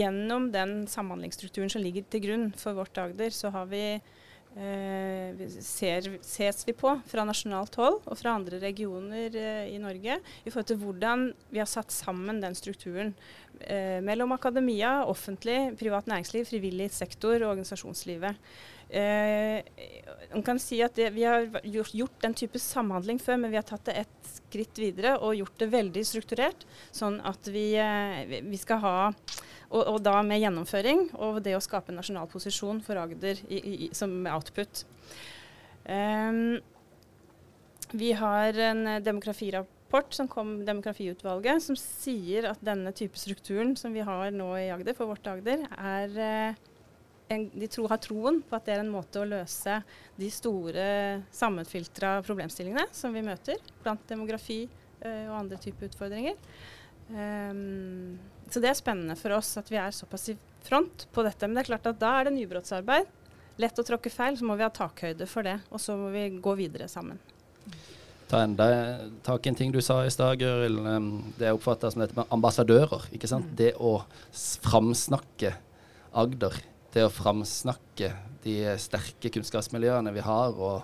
gjennom 0.00 0.50
den 0.50 0.80
samhandlingsstrukturen 0.90 1.70
som 1.70 1.86
ligger 1.86 2.10
til 2.10 2.26
grunn 2.26 2.50
for 2.58 2.74
vårt 2.74 2.98
Agder, 2.98 3.30
så 3.30 3.54
har 3.54 3.70
vi 3.70 3.84
ser, 5.62 6.08
ses 6.26 6.64
vi 6.66 6.74
på 6.74 6.90
fra 7.06 7.24
nasjonalt 7.24 7.76
hold 7.78 8.00
og 8.02 8.18
fra 8.18 8.34
andre 8.34 8.58
regioner 8.58 9.36
eh, 9.38 9.68
i 9.70 9.78
Norge 9.78 10.16
i 10.18 10.50
forhold 10.50 10.66
til 10.72 10.80
hvordan 10.80 11.28
vi 11.52 11.60
har 11.62 11.70
satt 11.70 11.94
sammen 11.94 12.40
den 12.42 12.56
strukturen 12.58 13.14
eh, 13.60 14.00
mellom 14.02 14.34
akademia, 14.34 15.04
offentlig, 15.06 15.76
privat 15.78 16.10
næringsliv, 16.10 16.48
frivillig 16.50 16.90
sektor 16.90 17.36
og 17.38 17.52
organisasjonslivet. 17.54 18.34
Eh, 18.90 19.62
man 20.32 20.42
kan 20.42 20.58
si 20.58 20.80
at 20.82 20.96
det, 20.98 21.12
Vi 21.14 21.22
har 21.22 21.46
gjort, 21.62 22.16
den 22.22 22.34
type 22.34 22.58
samhandling 22.58 23.20
før, 23.22 23.38
men 23.38 23.52
vi 23.52 23.58
har 23.58 23.66
tatt 23.66 23.86
det 23.86 24.00
et 24.02 24.30
skritt 24.30 24.78
videre 24.82 25.16
og 25.22 25.36
gjort 25.38 25.62
det 25.62 25.70
veldig 25.70 26.02
strukturert. 26.06 26.66
Sånn 26.90 27.20
at 27.26 27.46
vi, 27.46 27.74
eh, 27.78 28.40
vi 28.42 28.58
skal 28.58 28.82
ha 28.82 28.96
og, 29.70 29.82
og, 29.84 29.98
da 30.02 30.18
med 30.26 30.40
gjennomføring 30.42 31.12
og 31.22 31.42
det 31.44 31.54
å 31.54 31.62
skape 31.62 31.92
en 31.92 32.00
nasjonal 32.00 32.26
posisjon 32.30 32.80
for 32.82 32.98
Agder 32.98 33.38
i, 33.46 33.60
i, 33.60 33.90
som 33.94 34.10
output. 34.26 34.82
Um, 35.86 36.58
vi 37.94 38.10
har 38.18 38.58
en 38.66 38.82
demografirapport 39.02 40.14
som 40.14 40.26
kom 40.30 40.64
Demografiutvalget, 40.66 41.62
som 41.62 41.78
sier 41.78 42.50
at 42.50 42.60
denne 42.66 42.90
type 42.94 43.18
strukturen 43.18 43.76
som 43.78 43.94
vi 43.94 44.02
har 44.06 44.34
nå 44.34 44.50
i 44.58 44.68
Agder, 44.74 44.98
for 44.98 45.10
vårt 45.10 45.30
Agder, 45.30 45.64
er 45.78 46.18
uh, 46.18 46.69
en, 47.30 47.46
de 47.54 47.68
tro, 47.70 47.86
har 47.90 48.00
troen 48.02 48.40
på 48.42 48.58
at 48.58 48.66
det 48.66 48.74
er 48.74 48.82
en 48.82 48.92
måte 48.92 49.22
å 49.22 49.28
løse 49.28 49.78
de 50.18 50.28
store 50.34 50.84
sammenfiltra 51.34 52.18
problemstillingene 52.26 52.90
som 52.96 53.14
vi 53.14 53.22
møter 53.26 53.60
blant 53.84 54.02
demografi 54.10 54.64
uh, 54.66 55.30
og 55.30 55.36
andre 55.44 55.60
typer 55.62 55.90
utfordringer. 55.90 56.38
Um, 57.10 58.18
så 58.50 58.62
det 58.62 58.72
er 58.72 58.78
spennende 58.78 59.16
for 59.18 59.34
oss 59.36 59.52
at 59.60 59.70
vi 59.70 59.78
er 59.78 59.94
såpass 59.94 60.30
i 60.32 60.36
front 60.66 61.06
på 61.14 61.24
dette. 61.26 61.46
Men 61.46 61.58
det 61.58 61.64
er 61.64 61.72
klart 61.72 61.90
at 61.90 62.00
da 62.02 62.16
er 62.18 62.28
det 62.28 62.36
nybrottsarbeid. 62.36 63.10
Lett 63.60 63.78
å 63.78 63.86
tråkke 63.86 64.12
feil, 64.12 64.38
så 64.38 64.46
må 64.46 64.56
vi 64.58 64.66
ha 64.66 64.70
takhøyde 64.74 65.26
for 65.30 65.46
det. 65.46 65.58
Og 65.70 65.82
så 65.82 65.94
må 65.98 66.10
vi 66.14 66.26
gå 66.42 66.54
videre 66.58 66.88
sammen. 66.90 67.20
Ta 68.30 68.44
enda 68.46 68.66
tak 69.26 69.46
i 69.46 69.50
en 69.50 69.58
ting 69.58 69.72
du 69.74 69.80
sa 69.82 70.00
i 70.06 70.10
stad, 70.12 70.38
Gøril. 70.42 70.78
Det 71.38 71.48
jeg 71.48 71.58
oppfatter 71.58 71.92
som 71.92 72.02
dette 72.02 72.18
med 72.18 72.30
ambassadører. 72.34 73.08
ikke 73.14 73.30
sant? 73.30 73.48
Mm. 73.50 73.56
Det 73.58 73.72
å 73.78 73.96
framsnakke 74.66 75.54
Agder. 76.10 76.56
Det 76.90 77.04
å 77.06 77.12
framsnakke 77.12 78.10
de 78.44 78.56
sterke 78.82 79.30
kunnskapsmiljøene 79.34 80.12
vi 80.14 80.24
har. 80.26 80.56
og 80.56 80.82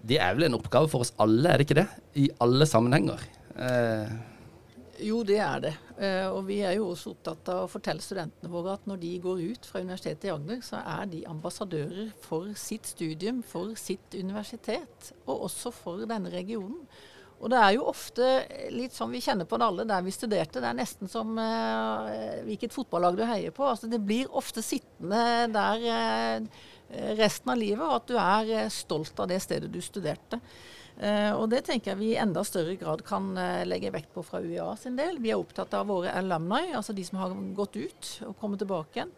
Det 0.00 0.20
er 0.22 0.34
vel 0.36 0.48
en 0.48 0.58
oppgave 0.60 0.88
for 0.88 1.04
oss 1.04 1.12
alle, 1.20 1.50
er 1.50 1.60
det 1.60 1.68
ikke 1.68 1.80
det? 1.82 1.88
I 2.22 2.30
alle 2.40 2.68
sammenhenger. 2.68 3.24
Eh, 3.60 4.12
jo, 5.04 5.20
det 5.24 5.38
er 5.40 5.62
det. 5.64 5.72
Uh, 6.00 6.28
og 6.34 6.42
vi 6.48 6.58
er 6.64 6.76
jo 6.78 6.90
også 6.92 7.14
opptatt 7.14 7.48
av 7.52 7.64
å 7.64 7.70
fortelle 7.70 8.04
studentene 8.04 8.50
våre 8.52 8.74
at 8.76 8.86
når 8.88 9.00
de 9.02 9.12
går 9.20 9.42
ut 9.52 9.68
fra 9.68 9.82
Universitetet 9.84 10.28
i 10.28 10.32
Agder, 10.32 10.60
så 10.64 10.80
er 10.80 11.08
de 11.12 11.22
ambassadører 11.28 12.10
for 12.24 12.50
sitt 12.58 12.88
studium, 12.88 13.42
for 13.46 13.74
sitt 13.80 14.16
universitet, 14.16 15.12
og 15.26 15.46
også 15.48 15.72
for 15.76 16.04
denne 16.08 16.32
regionen. 16.32 16.84
Og 17.40 17.48
det 17.48 17.60
er 17.60 17.72
jo 17.72 17.86
ofte 17.88 18.26
litt 18.74 18.92
sånn 18.92 19.14
vi 19.14 19.22
kjenner 19.24 19.48
på 19.48 19.56
det 19.56 19.68
alle 19.70 19.86
der 19.88 20.04
vi 20.04 20.12
studerte. 20.12 20.60
Det 20.60 20.68
er 20.68 20.76
nesten 20.76 21.08
som 21.08 21.38
eh, 21.40 22.42
hvilket 22.44 22.74
fotballag 22.74 23.16
du 23.16 23.24
heier 23.24 23.54
på. 23.56 23.64
Altså 23.64 23.88
Det 23.88 24.02
blir 24.04 24.28
ofte 24.36 24.64
sittende 24.64 25.48
der 25.54 25.86
eh, 25.94 26.60
resten 27.16 27.54
av 27.54 27.60
livet, 27.60 27.86
og 27.86 27.96
at 27.96 28.10
du 28.10 28.18
er 28.20 28.68
stolt 28.74 29.16
av 29.22 29.30
det 29.30 29.40
stedet 29.40 29.72
du 29.72 29.80
studerte. 29.84 30.40
Uh, 31.00 31.32
og 31.38 31.46
det 31.48 31.62
tenker 31.64 31.94
jeg 31.94 31.96
vi 31.96 32.08
i 32.12 32.18
enda 32.20 32.42
større 32.44 32.74
grad 32.76 33.00
kan 33.06 33.30
legge 33.64 33.92
vekt 33.94 34.10
på 34.12 34.24
fra 34.26 34.42
UiA 34.42 34.66
sin 34.76 34.98
del. 34.98 35.16
Vi 35.22 35.30
er 35.32 35.40
opptatt 35.40 35.72
av 35.78 35.86
våre 35.88 36.12
alumni, 36.18 36.74
altså 36.76 36.92
de 36.92 37.06
som 37.06 37.22
har 37.22 37.32
gått 37.56 37.78
ut 37.78 38.10
og 38.26 38.34
kommet 38.42 38.60
tilbake 38.60 38.98
igjen. 38.98 39.14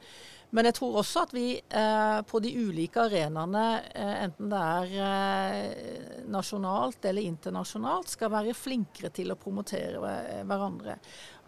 Men 0.53 0.69
jeg 0.69 0.77
tror 0.77 0.99
også 1.01 1.23
at 1.25 1.31
vi 1.33 1.47
eh, 1.57 2.19
på 2.29 2.41
de 2.45 2.51
ulike 2.61 3.01
arenaene, 3.07 3.67
enten 3.97 4.51
det 4.53 4.63
er 4.63 6.25
nasjonalt 6.33 7.09
eller 7.09 7.25
internasjonalt, 7.25 8.13
skal 8.13 8.33
være 8.35 8.57
flinkere 8.57 9.09
til 9.17 9.33
å 9.33 9.39
promotere 9.41 10.03
hverandre. 10.45 10.99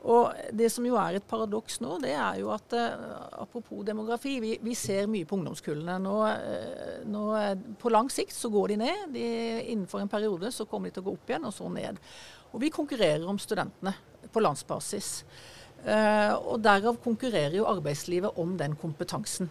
Og 0.04 0.32
Det 0.52 0.68
som 0.72 0.84
jo 0.84 0.96
er 1.00 1.16
et 1.16 1.28
paradoks 1.28 1.78
nå, 1.80 1.98
det 2.02 2.12
er 2.12 2.40
jo 2.42 2.50
at 2.52 2.74
apropos 3.40 3.84
demografi, 3.88 4.34
vi, 4.40 4.54
vi 4.60 4.74
ser 4.76 5.08
mye 5.08 5.28
på 5.28 5.38
ungdomskullene. 5.38 5.96
Nå, 6.04 6.16
nå, 7.08 7.22
på 7.80 7.92
lang 7.92 8.10
sikt 8.12 8.36
så 8.36 8.50
går 8.52 8.74
de 8.74 8.80
ned. 8.82 9.06
De, 9.16 9.24
innenfor 9.72 10.04
en 10.04 10.12
periode 10.12 10.52
så 10.52 10.68
kommer 10.68 10.88
de 10.88 10.98
til 10.98 11.04
å 11.04 11.08
gå 11.08 11.16
opp 11.16 11.32
igjen, 11.32 11.48
og 11.48 11.56
så 11.56 11.70
ned. 11.72 12.00
Og 12.52 12.60
vi 12.62 12.72
konkurrerer 12.72 13.24
om 13.28 13.40
studentene 13.40 13.94
på 14.32 14.42
landsbasis. 14.44 15.24
Og 15.84 16.62
derav 16.64 16.96
konkurrerer 17.04 17.58
jo 17.58 17.66
arbeidslivet 17.68 18.38
om 18.40 18.54
den 18.56 18.72
kompetansen. 18.80 19.50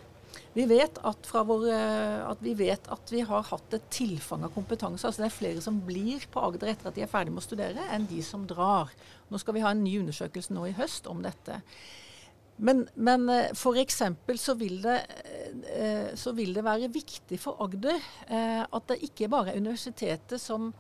Vi 0.54 0.64
vet 0.70 0.98
at, 1.06 1.28
vår, 1.30 1.66
at, 1.70 2.42
vi 2.42 2.56
vet 2.58 2.88
at 2.94 3.12
vi 3.14 3.22
har 3.26 3.46
hatt 3.48 3.76
et 3.78 3.86
tilfang 3.94 4.46
av 4.46 4.54
kompetanse. 4.54 5.06
altså 5.06 5.22
Det 5.22 5.28
er 5.28 5.36
flere 5.36 5.62
som 5.66 5.78
blir 5.86 6.26
på 6.34 6.42
Agder 6.42 6.72
etter 6.74 6.90
at 6.90 6.98
de 6.98 7.06
er 7.06 7.12
ferdig 7.12 7.34
med 7.34 7.42
å 7.42 7.46
studere, 7.46 7.86
enn 7.94 8.08
de 8.10 8.22
som 8.26 8.48
drar. 8.50 8.90
Nå 9.30 9.42
skal 9.42 9.58
vi 9.58 9.64
ha 9.66 9.74
en 9.74 9.84
ny 9.86 10.00
undersøkelse 10.02 10.54
nå 10.54 10.68
i 10.70 10.76
høst 10.78 11.10
om 11.10 11.22
dette. 11.26 11.62
Men, 12.62 12.86
men 12.94 13.30
eh, 13.30 13.52
f.eks. 13.54 14.02
Så, 14.38 14.56
eh, 14.62 16.10
så 16.16 16.34
vil 16.38 16.54
det 16.54 16.66
være 16.66 16.92
viktig 16.94 17.40
for 17.42 17.62
Agder 17.64 17.98
eh, 17.98 18.62
at 18.64 18.90
det 18.92 19.02
ikke 19.10 19.32
bare 19.32 19.54
er 19.54 19.62
universitetet 19.62 20.42
som 20.42 20.72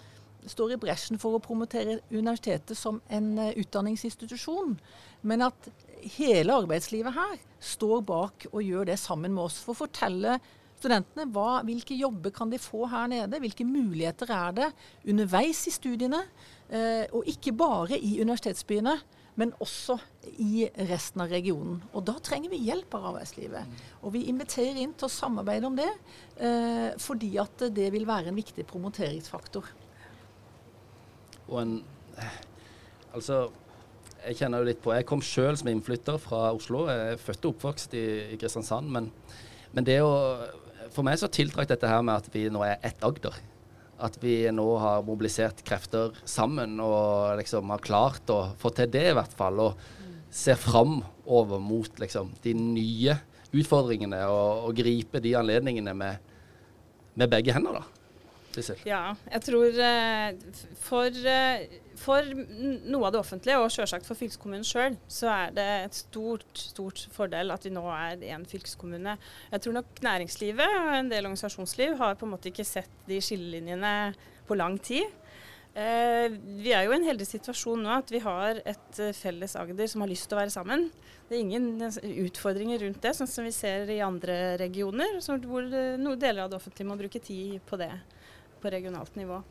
står 0.49 0.75
i 0.75 0.79
bresjen 0.82 1.21
for 1.21 1.38
å 1.38 1.43
promotere 1.43 2.01
universitetet 2.12 2.77
som 2.77 2.99
en 3.13 3.36
utdanningsinstitusjon, 3.53 4.77
men 5.23 5.45
at 5.45 5.69
hele 6.17 6.56
arbeidslivet 6.63 7.15
her 7.15 7.38
står 7.63 8.03
bak 8.08 8.47
og 8.51 8.62
gjør 8.63 8.91
det 8.91 8.99
sammen 8.99 9.34
med 9.34 9.45
oss. 9.45 9.62
For 9.63 9.75
å 9.75 9.84
fortelle 9.86 10.38
studentene 10.84 11.29
hva, 11.32 11.62
hvilke 11.65 11.95
jobber 11.95 12.34
kan 12.36 12.51
de 12.51 12.60
få 12.62 12.86
her 12.91 13.10
nede, 13.12 13.39
hvilke 13.41 13.65
muligheter 13.67 14.32
er 14.36 14.56
det 14.58 14.69
underveis 15.08 15.63
i 15.69 15.73
studiene. 15.73 16.23
Eh, 16.73 17.06
og 17.13 17.27
ikke 17.29 17.53
bare 17.56 17.99
i 17.99 18.17
universitetsbyene, 18.19 18.97
men 19.39 19.53
også 19.63 19.95
i 20.43 20.67
resten 20.89 21.23
av 21.23 21.32
regionen. 21.34 21.79
Og 21.93 22.03
da 22.06 22.15
trenger 22.21 22.51
vi 22.51 22.62
hjelp 22.67 22.93
av 22.97 23.08
arbeidslivet. 23.13 23.79
Og 24.03 24.13
vi 24.13 24.27
inviterer 24.29 24.77
inn 24.84 24.93
til 24.97 25.08
å 25.08 25.13
samarbeide 25.13 25.69
om 25.69 25.77
det, 25.77 25.89
eh, 26.38 26.91
fordi 27.01 27.32
at 27.41 27.65
det 27.73 27.89
vil 27.93 28.06
være 28.10 28.29
en 28.29 28.38
viktig 28.38 28.65
promoteringsfaktor. 28.69 29.71
Og 31.49 31.60
en 31.63 31.75
Altså 33.13 33.47
jeg 34.23 34.38
kjenner 34.39 34.62
jo 34.62 34.67
litt 34.69 34.84
på 34.84 34.93
Jeg 34.95 35.08
kom 35.08 35.23
sjøl 35.23 35.58
som 35.60 35.69
innflytter 35.71 36.19
fra 36.21 36.51
Oslo. 36.56 36.86
Jeg 36.88 37.15
er 37.15 37.21
født 37.21 37.47
og 37.47 37.56
oppvokst 37.56 37.95
i, 37.99 38.03
i 38.34 38.38
Kristiansand. 38.39 38.91
Men, 38.91 39.10
men, 39.73 39.88
det 39.88 39.99
å 40.03 40.13
For 40.93 41.03
meg 41.06 41.19
så 41.19 41.32
tiltrakk 41.32 41.69
dette 41.71 41.89
her 41.89 42.03
med 42.06 42.21
at 42.21 42.29
vi 42.34 42.45
nå 42.53 42.63
er 42.65 42.79
ett 42.86 43.03
Agder. 43.03 43.36
At 44.03 44.15
vi 44.21 44.38
nå 44.51 44.65
har 44.82 45.03
mobilisert 45.06 45.63
krefter 45.67 46.15
sammen 46.27 46.79
og 46.84 47.36
liksom 47.39 47.71
har 47.73 47.84
klart 47.84 48.32
å 48.34 48.39
få 48.60 48.71
til 48.75 48.91
det, 48.91 49.10
i 49.12 49.17
hvert 49.17 49.36
fall. 49.38 49.62
Og 49.63 50.34
ser 50.34 50.60
framover 50.60 51.62
mot 51.62 51.99
liksom 52.01 52.34
de 52.43 52.56
nye 52.58 53.17
utfordringene 53.53 54.23
og, 54.32 54.69
og 54.69 54.79
gripe 54.79 55.21
de 55.21 55.36
anledningene 55.38 55.93
med, 55.97 56.32
med 57.19 57.29
begge 57.32 57.53
hender, 57.53 57.82
da. 57.82 58.02
Ja, 58.87 59.15
jeg 59.31 59.45
tror 59.47 59.79
eh, 59.81 60.35
for, 60.81 61.17
eh, 61.29 61.63
for, 61.99 62.27
noe 62.27 63.07
av 63.07 63.15
det 63.15 63.21
offentlige, 63.21 63.57
og 63.61 63.71
selvsagt 63.73 64.07
for 64.07 64.19
fylkeskommunen 64.19 64.67
sjøl, 64.67 64.97
så 65.11 65.31
er 65.33 65.55
det 65.57 65.65
et 65.87 65.97
stort 65.97 66.45
stort 66.59 67.05
fordel 67.15 67.53
at 67.53 67.65
vi 67.65 67.73
nå 67.73 67.83
er 67.93 68.21
én 68.33 68.45
fylkeskommune. 68.49 69.17
Jeg 69.51 69.65
tror 69.65 69.79
nok 69.79 70.03
næringslivet 70.05 70.77
og 70.83 70.93
en 70.99 71.11
del 71.11 71.25
organisasjonsliv 71.25 71.97
har 72.01 72.15
på 72.19 72.27
en 72.27 72.35
måte 72.35 72.51
ikke 72.53 72.67
sett 72.67 73.03
de 73.09 73.19
skillelinjene 73.23 74.13
på 74.47 74.57
lang 74.59 74.77
tid. 74.83 75.09
Eh, 75.73 76.29
vi 76.61 76.69
er 76.75 76.85
jo 76.85 76.93
i 76.93 76.99
en 76.99 77.07
heldig 77.07 77.25
situasjon 77.25 77.81
nå 77.81 77.95
at 77.95 78.11
vi 78.13 78.19
har 78.21 78.59
et 78.61 78.99
felles 79.17 79.55
Agder 79.57 79.89
som 79.89 80.03
har 80.05 80.11
lyst 80.11 80.29
til 80.29 80.37
å 80.37 80.43
være 80.43 80.53
sammen. 80.53 80.91
Det 81.25 81.39
er 81.39 81.41
ingen 81.41 81.71
utfordringer 82.27 82.83
rundt 82.83 83.01
det, 83.01 83.15
sånn 83.17 83.31
som 83.31 83.47
vi 83.47 83.53
ser 83.55 83.89
i 83.89 84.03
andre 84.05 84.59
regioner, 84.61 85.17
hvor 85.47 85.65
noen 85.65 86.19
deler 86.21 86.43
av 86.43 86.51
det 86.51 86.59
offentlige 86.59 86.91
må 86.91 86.99
bruke 86.99 87.23
tid 87.23 87.57
på 87.65 87.79
det 87.81 87.89
på 88.63 88.71
regionalt 88.71 89.17
nivå. 89.19 89.41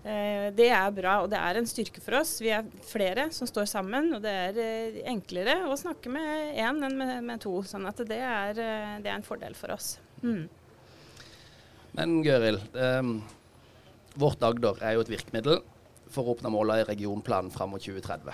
Eh, 0.00 0.46
det 0.56 0.70
er 0.72 0.92
bra, 0.96 1.18
og 1.24 1.28
det 1.32 1.40
er 1.40 1.58
en 1.60 1.68
styrke 1.68 2.00
for 2.00 2.20
oss. 2.20 2.38
Vi 2.40 2.52
er 2.56 2.68
flere 2.88 3.26
som 3.36 3.48
står 3.48 3.68
sammen, 3.68 4.12
og 4.16 4.22
det 4.24 4.32
er 4.32 4.60
eh, 4.62 5.00
enklere 5.12 5.58
å 5.68 5.76
snakke 5.76 6.12
med 6.12 6.54
én 6.56 6.80
enn 6.86 6.96
med, 7.26 7.36
to. 7.42 7.58
sånn 7.68 7.88
at 7.88 8.00
det 8.08 8.20
er, 8.20 8.56
eh, 8.56 8.94
det 9.04 9.10
er 9.10 9.18
en 9.18 9.26
fordel 9.26 9.56
for 9.58 9.74
oss. 9.76 9.98
Mm. 10.24 10.46
Men 11.98 12.16
Gøril, 12.24 12.60
eh, 12.72 13.10
vårt 14.20 14.46
Agder 14.46 14.80
er 14.84 14.96
jo 14.96 15.04
et 15.04 15.12
virkemiddel 15.12 15.60
for 16.10 16.24
å 16.24 16.34
oppnå 16.34 16.52
målene 16.54 16.84
i 16.84 16.88
regionplanen 16.88 17.52
fram 17.52 17.74
mot 17.74 17.84
2030. 17.84 18.32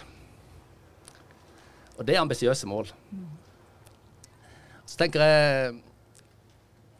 Og 1.96 2.06
det 2.06 2.14
er 2.14 2.22
ambisiøse 2.22 2.68
mål. 2.68 2.92
Så 4.86 4.98
tenker 5.00 5.22
jeg 5.24 5.82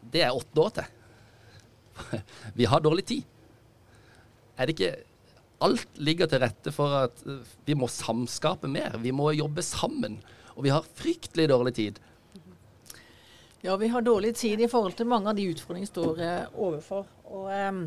Det 0.07 0.21
er 0.23 0.35
åtte 0.35 0.61
år 0.63 0.71
til. 0.75 0.96
vi 2.59 2.67
har 2.69 2.83
dårlig 2.83 3.05
tid. 3.05 3.23
Er 4.57 4.67
det 4.67 4.77
ikke 4.77 4.95
Alt 5.57 5.95
ligger 5.97 6.27
til 6.29 6.37
rette 6.43 6.69
for 6.69 6.93
at 6.99 7.21
eh, 7.25 7.53
vi 7.65 7.73
må 7.73 7.87
samskape 7.89 8.69
mer. 8.69 8.99
Vi 9.01 9.09
må 9.09 9.31
jobbe 9.33 9.63
sammen. 9.65 10.19
Og 10.53 10.67
vi 10.67 10.69
har 10.69 10.85
fryktelig 10.85 11.47
dårlig 11.49 11.73
tid. 11.73 11.97
Ja, 13.65 13.73
vi 13.81 13.89
har 13.89 14.05
dårlig 14.05 14.35
tid 14.37 14.61
i 14.61 14.69
forhold 14.69 14.93
til 14.99 15.09
mange 15.09 15.31
av 15.31 15.37
de 15.37 15.47
utfordringene 15.49 15.87
vi 15.87 15.89
står 15.89 16.21
eh, 16.21 16.59
overfor. 16.61 17.07
Og 17.33 17.49
eh, 17.49 17.79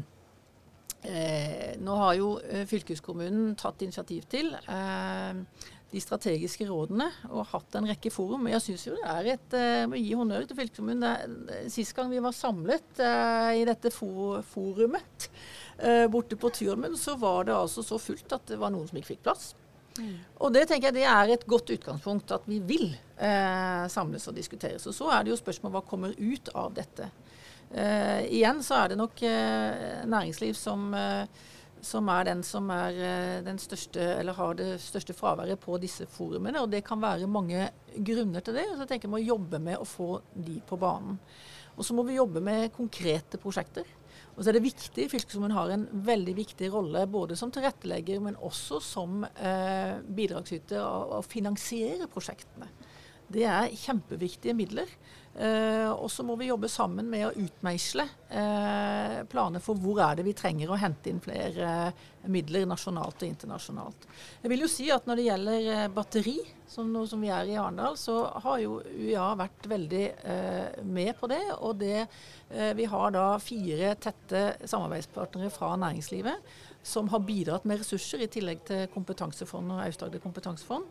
eh, 1.07 1.77
nå 1.79 1.99
har 2.03 2.17
jo 2.19 2.33
eh, 2.43 2.67
fylkeskommunen 2.67 3.55
tatt 3.61 3.87
initiativ 3.87 4.27
til 4.35 4.51
eh, 4.59 5.71
de 5.91 6.01
strategiske 6.03 6.67
rådene 6.69 7.09
og 7.31 7.49
hatt 7.51 7.77
en 7.79 7.89
rekke 7.91 8.13
forum. 8.15 8.47
Jeg 8.51 8.63
syns 8.63 8.87
jo 8.87 8.95
det 8.95 9.07
er 9.11 9.31
et 9.35 9.57
Jeg 9.57 9.89
må 9.91 9.99
gi 9.99 10.13
honnør 10.19 10.47
til 10.47 10.59
fylkeskommunen. 10.59 11.49
Sist 11.73 11.97
gang 11.97 12.11
vi 12.13 12.23
var 12.23 12.37
samlet 12.37 13.03
uh, 13.03 13.51
i 13.59 13.65
dette 13.67 13.91
for, 13.95 14.45
forumet 14.47 15.27
uh, 15.83 16.07
borte 16.13 16.39
på 16.39 16.53
Tyrmen, 16.55 16.95
så 16.99 17.17
var 17.19 17.49
det 17.49 17.57
altså 17.57 17.83
så 17.87 17.99
fullt 17.99 18.37
at 18.37 18.53
det 18.53 18.61
var 18.61 18.73
noen 18.75 18.87
som 18.89 19.01
ikke 19.01 19.15
fikk 19.15 19.27
plass. 19.27 19.51
Mm. 19.99 20.15
Og 20.47 20.55
det 20.55 20.69
tenker 20.71 20.91
jeg 20.91 21.01
det 21.01 21.09
er 21.11 21.35
et 21.35 21.47
godt 21.51 21.73
utgangspunkt, 21.75 22.31
at 22.33 22.47
vi 22.49 22.61
vil 22.63 22.93
eh, 23.19 23.87
samles 23.91 24.29
og 24.31 24.37
diskuteres. 24.37 24.87
Og 24.87 24.95
så 24.95 25.09
er 25.11 25.27
det 25.27 25.33
jo 25.33 25.41
spørsmål 25.41 25.75
hva 25.75 25.83
kommer 25.85 26.15
ut 26.15 26.53
av 26.55 26.71
dette. 26.79 27.11
igjen 28.31 28.63
så 28.67 28.79
er 28.81 28.89
det 28.91 28.99
nok 28.99 29.21
næringsliv 30.11 30.55
som 30.59 30.95
som 31.87 32.09
er 32.13 32.27
den 32.29 32.43
som 32.47 32.69
er 32.75 32.97
eh, 32.97 33.37
den 33.47 33.59
største, 33.61 34.03
eller 34.21 34.37
har 34.37 34.59
det 34.59 34.73
største 34.83 35.17
fraværet 35.17 35.61
på 35.63 35.79
disse 35.83 36.07
forumene. 36.11 36.63
Og 36.63 36.71
det 36.73 36.85
kan 36.87 37.01
være 37.03 37.31
mange 37.31 37.69
grunner 37.97 38.45
til 38.45 38.59
det. 38.59 38.67
Så 38.73 38.85
jeg 38.85 38.93
tenker 38.95 39.11
vi 39.11 39.17
må 39.19 39.23
jobbe 39.23 39.63
med 39.63 39.81
å 39.81 39.89
få 39.89 40.13
de 40.35 40.61
på 40.67 40.79
banen. 40.81 41.19
Og 41.77 41.87
så 41.87 41.97
må 41.97 42.05
vi 42.05 42.19
jobbe 42.19 42.43
med 42.45 42.73
konkrete 42.77 43.41
prosjekter. 43.41 43.89
Og 44.37 44.45
så 44.45 44.51
er 44.51 44.57
det 44.57 44.65
viktig, 44.65 45.09
Fylkeskommunen 45.11 45.57
har 45.57 45.73
en 45.75 45.87
veldig 46.07 46.35
viktig 46.39 46.71
rolle 46.73 47.03
både 47.11 47.37
som 47.37 47.51
tilrettelegger, 47.53 48.23
men 48.25 48.39
også 48.41 48.79
som 48.85 49.25
eh, 49.27 49.99
bidragsyter 50.07 50.81
å 50.81 51.21
finansiere 51.27 52.09
prosjektene. 52.11 52.71
Det 53.31 53.47
er 53.47 53.75
kjempeviktige 53.79 54.57
midler. 54.59 54.91
Eh, 55.31 55.89
og 55.89 56.09
så 56.11 56.25
må 56.27 56.35
vi 56.41 56.49
jobbe 56.49 56.67
sammen 56.69 57.07
med 57.07 57.29
å 57.29 57.35
utmeisle 57.39 58.03
eh, 58.35 59.21
planer 59.31 59.63
for 59.63 59.79
hvor 59.79 60.01
er 60.03 60.19
det 60.19 60.25
vi 60.27 60.35
trenger 60.35 60.73
å 60.73 60.79
hente 60.81 61.07
inn 61.07 61.21
flere 61.23 61.69
eh, 61.87 62.09
midler 62.35 62.67
nasjonalt 62.67 63.23
og 63.23 63.29
internasjonalt. 63.29 64.09
Jeg 64.43 64.51
vil 64.51 64.65
jo 64.67 64.71
si 64.73 64.89
at 64.91 65.07
Når 65.07 65.21
det 65.21 65.29
gjelder 65.29 65.95
batteri, 65.95 66.35
som, 66.69 66.91
nå 66.91 67.05
som 67.07 67.23
vi 67.23 67.31
er 67.31 67.47
i 67.47 67.55
Arendal, 67.57 67.95
så 67.99 68.25
har 68.43 68.59
jo 68.63 68.81
UiA 68.83 69.29
vært 69.39 69.71
veldig 69.71 70.05
med 70.87 71.15
på 71.19 71.31
det. 71.31 71.41
Og 71.57 71.81
det, 71.81 72.05
vi 72.79 72.87
har 72.93 73.15
da 73.15 73.25
fire 73.43 73.95
tette 73.99 74.43
samarbeidspartnere 74.71 75.51
fra 75.51 75.73
næringslivet 75.81 76.53
som 76.83 77.09
har 77.13 77.21
bidratt 77.21 77.67
med 77.69 77.83
ressurser, 77.83 78.23
i 78.25 78.29
tillegg 78.33 78.63
til 78.65 78.87
kompetansefond 78.95 79.75
og 79.75 79.83
Aust-Agder 79.85 80.23
kompetansefond. 80.23 80.87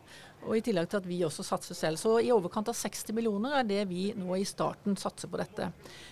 Og 0.45 0.55
i 0.55 0.61
tillegg 0.63 0.87
til 0.87 1.01
at 1.01 1.07
vi 1.09 1.17
også 1.25 1.43
satser 1.43 1.75
selv. 1.75 1.99
Så 1.99 2.13
i 2.23 2.29
overkant 2.31 2.69
av 2.71 2.77
60 2.77 3.11
millioner 3.17 3.57
er 3.59 3.65
det 3.67 3.81
vi 3.89 4.05
nå 4.15 4.37
i 4.37 4.45
starten 4.47 4.95
satser 4.99 5.27
på 5.31 5.39
dette. 5.41 5.67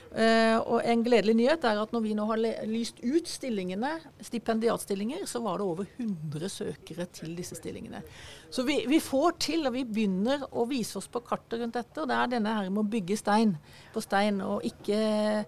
Uh, 0.08 0.58
og 0.64 0.82
en 0.88 1.04
gledelig 1.06 1.36
nyhet 1.38 1.66
er 1.68 1.80
at 1.80 1.94
når 1.94 2.04
vi 2.04 2.16
nå 2.18 2.26
har 2.28 2.42
lyst 2.68 3.00
ut 3.06 3.30
stillingene, 3.30 3.94
stipendiatstillinger, 4.24 5.24
så 5.30 5.44
var 5.46 5.62
det 5.62 5.68
over 5.68 5.88
100 5.94 6.52
søkere 6.52 7.08
til 7.14 7.36
disse 7.38 7.60
stillingene. 7.60 8.02
Så 8.50 8.66
vi, 8.68 8.82
vi, 8.90 9.00
får 9.04 9.38
til, 9.46 9.68
og 9.70 9.78
vi 9.78 9.86
begynner 9.88 10.48
å 10.52 10.66
vise 10.68 10.98
oss 11.00 11.10
på 11.12 11.22
kartet 11.28 11.62
rundt 11.62 11.78
dette. 11.78 12.02
Og 12.02 12.10
det 12.10 12.18
er 12.18 12.34
denne 12.34 12.56
her 12.58 12.72
med 12.72 12.84
å 12.84 12.92
bygge 12.98 13.20
stein 13.20 13.56
på 13.94 14.04
stein, 14.04 14.42
og 14.44 14.66
ikke, 14.68 15.46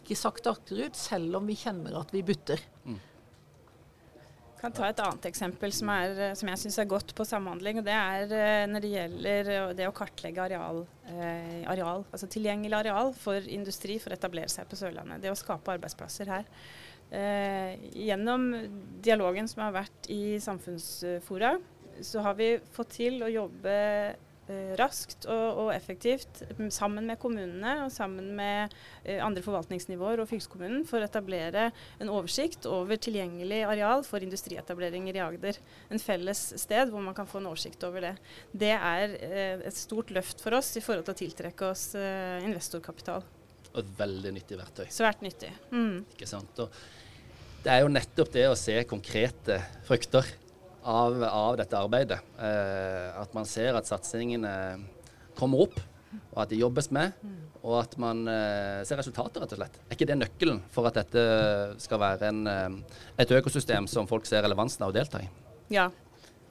ikke 0.00 0.18
sakte 0.18 0.52
akterut, 0.52 0.98
selv 0.98 1.40
om 1.40 1.48
vi 1.48 1.56
kjenner 1.60 2.02
at 2.02 2.12
vi 2.12 2.24
butter. 2.26 2.60
Mm. 2.84 2.98
Kan 4.60 4.74
ta 4.76 4.88
et 4.90 5.00
annet 5.02 5.26
eksempel 5.30 5.72
som, 5.74 5.90
er, 5.94 6.34
som 6.38 6.50
jeg 6.52 6.60
syns 6.62 6.78
er 6.82 6.90
godt 6.90 7.14
på 7.16 7.26
samhandling. 7.28 7.80
og 7.80 7.86
Det 7.86 7.96
er 7.96 8.34
eh, 8.36 8.66
når 8.70 8.84
det 8.84 8.92
gjelder 8.92 9.50
det 9.78 9.88
å 9.88 9.96
kartlegge 9.96 10.44
areal, 10.44 10.84
eh, 11.14 11.64
areal, 11.70 12.04
altså 12.10 12.28
tilgjengelig 12.30 12.78
areal 12.82 13.12
for 13.16 13.50
industri 13.58 13.98
for 14.02 14.12
å 14.12 14.18
etablere 14.18 14.52
seg 14.52 14.68
på 14.70 14.78
Sørlandet. 14.80 15.22
Det 15.24 15.32
å 15.32 15.38
skape 15.38 15.76
arbeidsplasser 15.76 16.30
her. 16.30 16.48
Eh, 17.10 17.76
gjennom 18.06 18.50
dialogen 19.02 19.48
som 19.50 19.64
har 19.64 19.78
vært 19.80 20.10
i 20.12 20.38
Samfunnsfora, 20.42 21.56
så 22.04 22.22
har 22.24 22.36
vi 22.38 22.54
fått 22.72 22.98
til 23.00 23.20
å 23.24 23.32
jobbe 23.32 23.78
Eh, 24.10 24.29
raskt 24.78 25.26
og, 25.30 25.46
og, 25.64 25.68
effektivt 25.74 26.42
sammen 26.72 27.06
med 27.08 27.18
kommunene 27.22 27.76
og 27.84 27.92
sammen 27.94 28.32
med 28.36 28.74
eh, 29.04 29.20
andre 29.22 29.42
forvaltningsnivåer 29.44 30.22
og 30.22 30.28
fylkeskommunen 30.30 30.84
for 30.88 31.00
å 31.00 31.08
etablere 31.08 31.68
en 32.02 32.12
oversikt 32.12 32.68
over 32.70 33.00
tilgjengelig 33.00 33.62
areal 33.68 34.04
for 34.06 34.24
industrietableringer 34.24 35.18
i 35.18 35.24
Agder. 35.24 35.60
En 35.92 36.02
felles 36.02 36.44
sted 36.60 36.92
hvor 36.92 37.04
man 37.04 37.16
kan 37.16 37.28
få 37.30 37.40
en 37.40 37.50
oversikt 37.52 37.84
over 37.86 38.08
det. 38.08 38.14
Det 38.52 38.72
er 38.76 39.16
eh, 39.18 39.66
et 39.70 39.78
stort 39.78 40.12
løft 40.14 40.42
for 40.44 40.58
oss 40.58 40.74
i 40.78 40.84
forhold 40.84 41.08
til 41.08 41.16
å 41.16 41.20
tiltrekke 41.22 41.70
oss 41.70 41.90
eh, 41.98 42.40
investorkapital. 42.46 43.26
Og 43.70 43.82
et 43.84 43.96
veldig 43.98 44.34
nyttig 44.34 44.58
verktøy. 44.58 44.86
Svært 44.90 45.22
nyttig. 45.22 45.52
Mm. 45.70 46.02
Ikke 46.16 46.28
sant? 46.30 46.62
Og 46.62 47.64
det 47.64 47.74
er 47.74 47.84
jo 47.84 47.92
nettopp 47.92 48.30
det 48.34 48.46
å 48.48 48.56
se 48.58 48.78
konkrete 48.88 49.60
frukter 49.86 50.26
av, 50.82 51.22
av 51.24 51.56
dette 51.60 51.78
arbeidet. 51.78 52.18
Eh, 52.38 53.08
at 53.20 53.34
man 53.36 53.48
ser 53.48 53.76
at 53.78 53.88
satsingene 53.88 54.52
kommer 55.38 55.66
opp, 55.66 55.80
og 56.32 56.38
at 56.42 56.50
de 56.50 56.60
jobbes 56.60 56.90
med. 56.94 57.16
Og 57.60 57.76
at 57.82 57.96
man 58.00 58.24
eh, 58.30 58.80
ser 58.88 59.00
resultater, 59.00 59.42
rett 59.42 59.52
og 59.54 59.60
slett. 59.60 59.80
Er 59.86 59.98
ikke 59.98 60.08
det 60.08 60.18
nøkkelen 60.20 60.62
for 60.72 60.88
at 60.88 60.96
dette 60.96 61.24
skal 61.82 62.00
være 62.02 62.30
en, 62.30 62.46
eh, 62.48 63.02
et 63.20 63.36
økosystem 63.36 63.88
som 63.90 64.08
folk 64.10 64.28
ser 64.28 64.44
relevansen 64.46 64.86
av 64.86 64.94
å 64.94 64.96
delta 64.96 65.22
i? 65.22 65.28
Ja. 65.74 65.90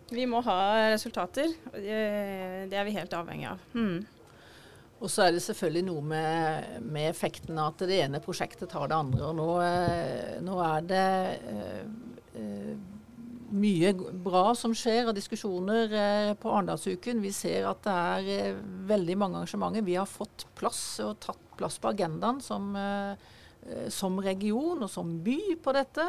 Vi 0.09 0.23
må 0.25 0.39
ha 0.41 0.61
resultater. 0.89 1.51
Det 1.69 2.73
er 2.73 2.85
vi 2.87 2.95
helt 2.95 3.11
avhengig 3.13 3.45
av. 3.51 3.59
Mm. 3.77 3.99
Og 4.99 5.11
så 5.13 5.27
er 5.27 5.35
det 5.35 5.43
selvfølgelig 5.45 5.83
noe 5.85 6.01
med, 6.01 6.79
med, 6.81 7.11
effekten 7.11 7.59
av 7.61 7.75
at 7.75 7.83
det 7.87 7.99
ene 8.07 8.21
prosjektet 8.23 8.71
tar 8.73 8.89
det 8.89 8.97
andre. 8.97 9.29
Og 9.29 9.37
nå, 9.37 9.45
nå 10.47 10.57
er 10.65 10.87
det 10.89 11.05
øh, 11.53 12.73
mye 13.51 13.93
bra 14.23 14.53
som 14.55 14.73
skjer, 14.75 15.07
av 15.09 15.15
diskusjoner 15.17 15.93
eh, 15.93 16.31
på 16.39 16.51
Arendalsuken. 16.53 17.21
Vi 17.23 17.31
ser 17.35 17.67
at 17.69 17.83
det 17.85 17.95
er 17.95 18.29
eh, 18.35 18.61
veldig 18.89 19.17
mange 19.19 19.39
arrangementer. 19.39 19.85
Vi 19.85 19.97
har 19.99 20.09
fått 20.09 20.47
plass 20.59 20.83
og 21.05 21.19
tatt 21.23 21.41
plass 21.59 21.79
på 21.81 21.91
agendaen 21.91 22.39
som, 22.43 22.71
eh, 22.79 23.89
som 23.91 24.19
region 24.23 24.85
og 24.85 24.91
som 24.91 25.17
by 25.23 25.39
på 25.61 25.73
dette. 25.75 26.05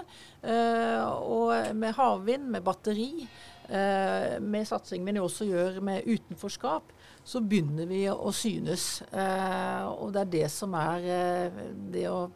Og 0.46 1.74
med 1.74 1.96
havvind, 1.96 2.46
med 2.54 2.62
batteri, 2.62 3.26
med 3.70 4.66
satsing 4.66 5.02
vi 5.04 5.18
også 5.18 5.48
gjør 5.48 5.80
med 5.82 6.06
utenforskap, 6.06 6.94
så 7.26 7.42
begynner 7.42 7.90
vi 7.90 8.04
å 8.10 8.30
synes. 8.34 9.02
Og 9.10 10.14
det 10.14 10.22
er 10.22 10.30
det 10.36 10.46
som 10.54 10.78
er 10.78 11.50
det 11.90 12.06
å 12.10 12.30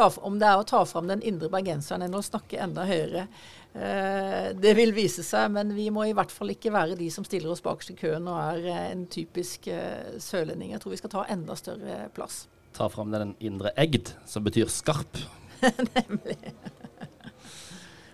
ta, 0.00 0.10
Om 0.26 0.38
det 0.40 0.48
er 0.48 0.60
å 0.60 0.66
ta 0.66 0.82
fram 0.88 1.08
den 1.10 1.22
indre 1.26 1.50
bergenseren 1.52 2.06
enn 2.06 2.16
å 2.16 2.24
snakke 2.24 2.60
enda 2.64 2.86
høyere. 2.88 3.26
Eh, 3.70 4.50
det 4.58 4.72
vil 4.74 4.94
vise 4.96 5.22
seg, 5.26 5.50
men 5.54 5.74
vi 5.76 5.86
må 5.94 6.08
i 6.08 6.14
hvert 6.16 6.32
fall 6.34 6.50
ikke 6.54 6.72
være 6.74 6.98
de 6.98 7.06
som 7.12 7.26
stiller 7.26 7.52
oss 7.52 7.62
bakerst 7.62 7.92
i 7.92 7.98
køen 8.00 8.26
og 8.30 8.38
er 8.40 8.64
eh, 8.72 8.86
en 8.94 9.04
typisk 9.10 9.68
uh, 9.70 10.16
sørlending. 10.22 10.72
Jeg 10.74 10.82
tror 10.82 10.94
vi 10.96 11.00
skal 11.02 11.12
ta 11.12 11.26
enda 11.30 11.56
større 11.58 12.00
plass. 12.16 12.42
Ta 12.74 12.88
fram 12.90 13.14
den 13.14 13.36
indre 13.42 13.74
egd, 13.78 14.14
som 14.26 14.46
betyr 14.46 14.70
skarp. 14.72 15.20
Nemlig. 15.98 16.38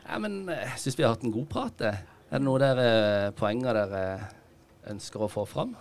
ja, 0.03 0.21
men 0.21 0.43
jeg 0.51 0.77
syns 0.83 0.99
vi 0.99 1.07
har 1.07 1.17
hatt 1.17 1.25
en 1.25 1.35
god 1.35 1.49
prat. 1.53 1.87
Er 1.87 2.05
det 2.37 2.45
noen 2.45 2.65
dere, 2.65 3.33
poenger 3.39 3.81
dere 3.85 4.05
ønsker 4.91 5.25
å 5.25 5.31
få 5.31 5.47
fram, 5.49 5.77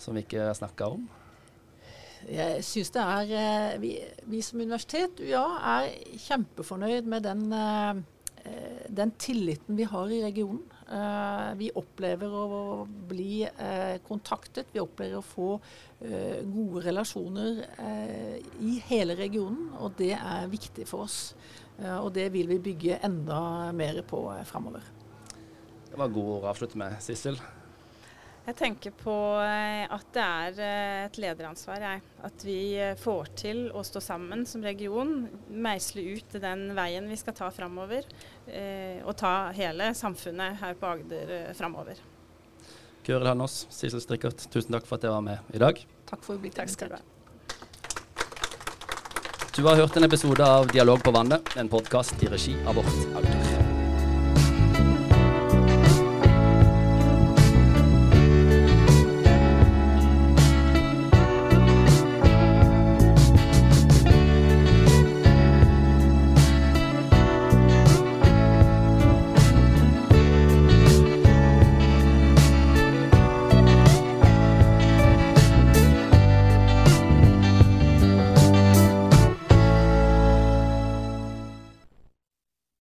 som 0.00 0.14
vi 0.16 0.22
ikke 0.26 0.50
har 0.50 0.58
snakka 0.58 0.92
om? 0.94 1.06
Jeg 2.30 2.64
syns 2.64 2.90
det 2.94 3.02
er 3.02 3.78
vi, 3.82 3.94
vi, 4.30 4.40
som 4.42 4.62
universitet, 4.62 5.20
ja, 5.28 5.44
er 5.76 6.18
kjempefornøyd 6.24 7.08
med 7.10 7.26
den 7.26 7.46
Eh, 8.44 8.86
den 8.88 9.10
tilliten 9.10 9.76
vi 9.76 9.84
har 9.88 10.10
i 10.12 10.22
regionen. 10.22 10.64
Eh, 10.84 11.50
vi 11.56 11.70
opplever 11.80 12.32
å 12.36 12.84
bli 13.08 13.44
eh, 13.46 13.96
kontaktet, 14.04 14.68
vi 14.72 14.82
opplever 14.82 15.20
å 15.20 15.24
få 15.24 15.50
gode 16.04 16.82
relasjoner 16.84 17.62
i 18.60 18.74
hele 18.90 19.14
regionen. 19.16 19.70
Og 19.80 19.94
det 19.96 20.10
er 20.18 20.50
viktig 20.52 20.84
for 20.90 21.06
oss. 21.06 21.32
Og 21.80 22.10
det 22.12 22.26
vil 22.34 22.50
vi 22.50 22.58
bygge 22.60 22.98
enda 23.08 23.72
mer 23.72 24.02
på 24.04 24.20
framover. 24.44 24.84
Det 25.88 25.96
var 25.96 26.12
gode 26.12 26.34
ord 26.34 26.44
å 26.44 26.50
avslutte 26.52 26.76
med, 26.76 26.98
Sissel. 27.00 27.40
Jeg 28.44 28.56
tenker 28.58 28.92
på 28.92 29.12
eh, 29.40 29.86
at 29.88 30.08
det 30.12 30.24
er 30.24 30.58
eh, 30.60 31.04
et 31.06 31.18
lederansvar. 31.22 31.80
Jeg. 31.80 32.02
At 32.28 32.44
vi 32.44 32.58
eh, 32.76 32.92
får 33.00 33.30
til 33.40 33.62
å 33.72 33.80
stå 33.86 34.02
sammen 34.04 34.44
som 34.48 34.64
region, 34.64 35.14
meisle 35.48 36.04
ut 36.12 36.36
den 36.42 36.66
veien 36.76 37.08
vi 37.08 37.16
skal 37.20 37.36
ta 37.38 37.48
framover. 37.54 38.04
Og 38.44 39.14
ta 39.16 39.32
hele 39.56 39.88
samfunnet 39.96 40.58
her 40.60 40.76
på 40.76 40.90
Agder 40.90 41.32
framover. 41.56 42.02
Gøril 43.04 43.30
Hannås, 43.30 43.64
Sissel 43.72 44.02
Strikkert, 44.04 44.44
tusen 44.52 44.76
takk 44.76 44.88
for 44.88 44.98
at 44.98 45.06
dere 45.06 45.16
var 45.16 45.24
med 45.24 45.56
i 45.56 45.60
dag. 45.60 45.80
Takk 46.08 46.24
for 46.24 46.36
å 46.36 46.42
bli 46.44 46.52
Takk 46.52 46.72
skal 46.72 46.92
du 46.92 46.98
ha. 46.98 47.02
Du 49.54 49.62
har 49.64 49.78
hørt 49.78 49.96
en 49.96 50.08
episode 50.08 50.44
av 50.44 50.68
Dialog 50.72 51.04
på 51.04 51.14
vannet, 51.14 51.56
en 51.56 51.72
podkast 51.72 52.20
i 52.26 52.32
regi 52.32 52.58
av 52.66 52.80
Vårt 52.80 53.18
Agder. 53.20 53.43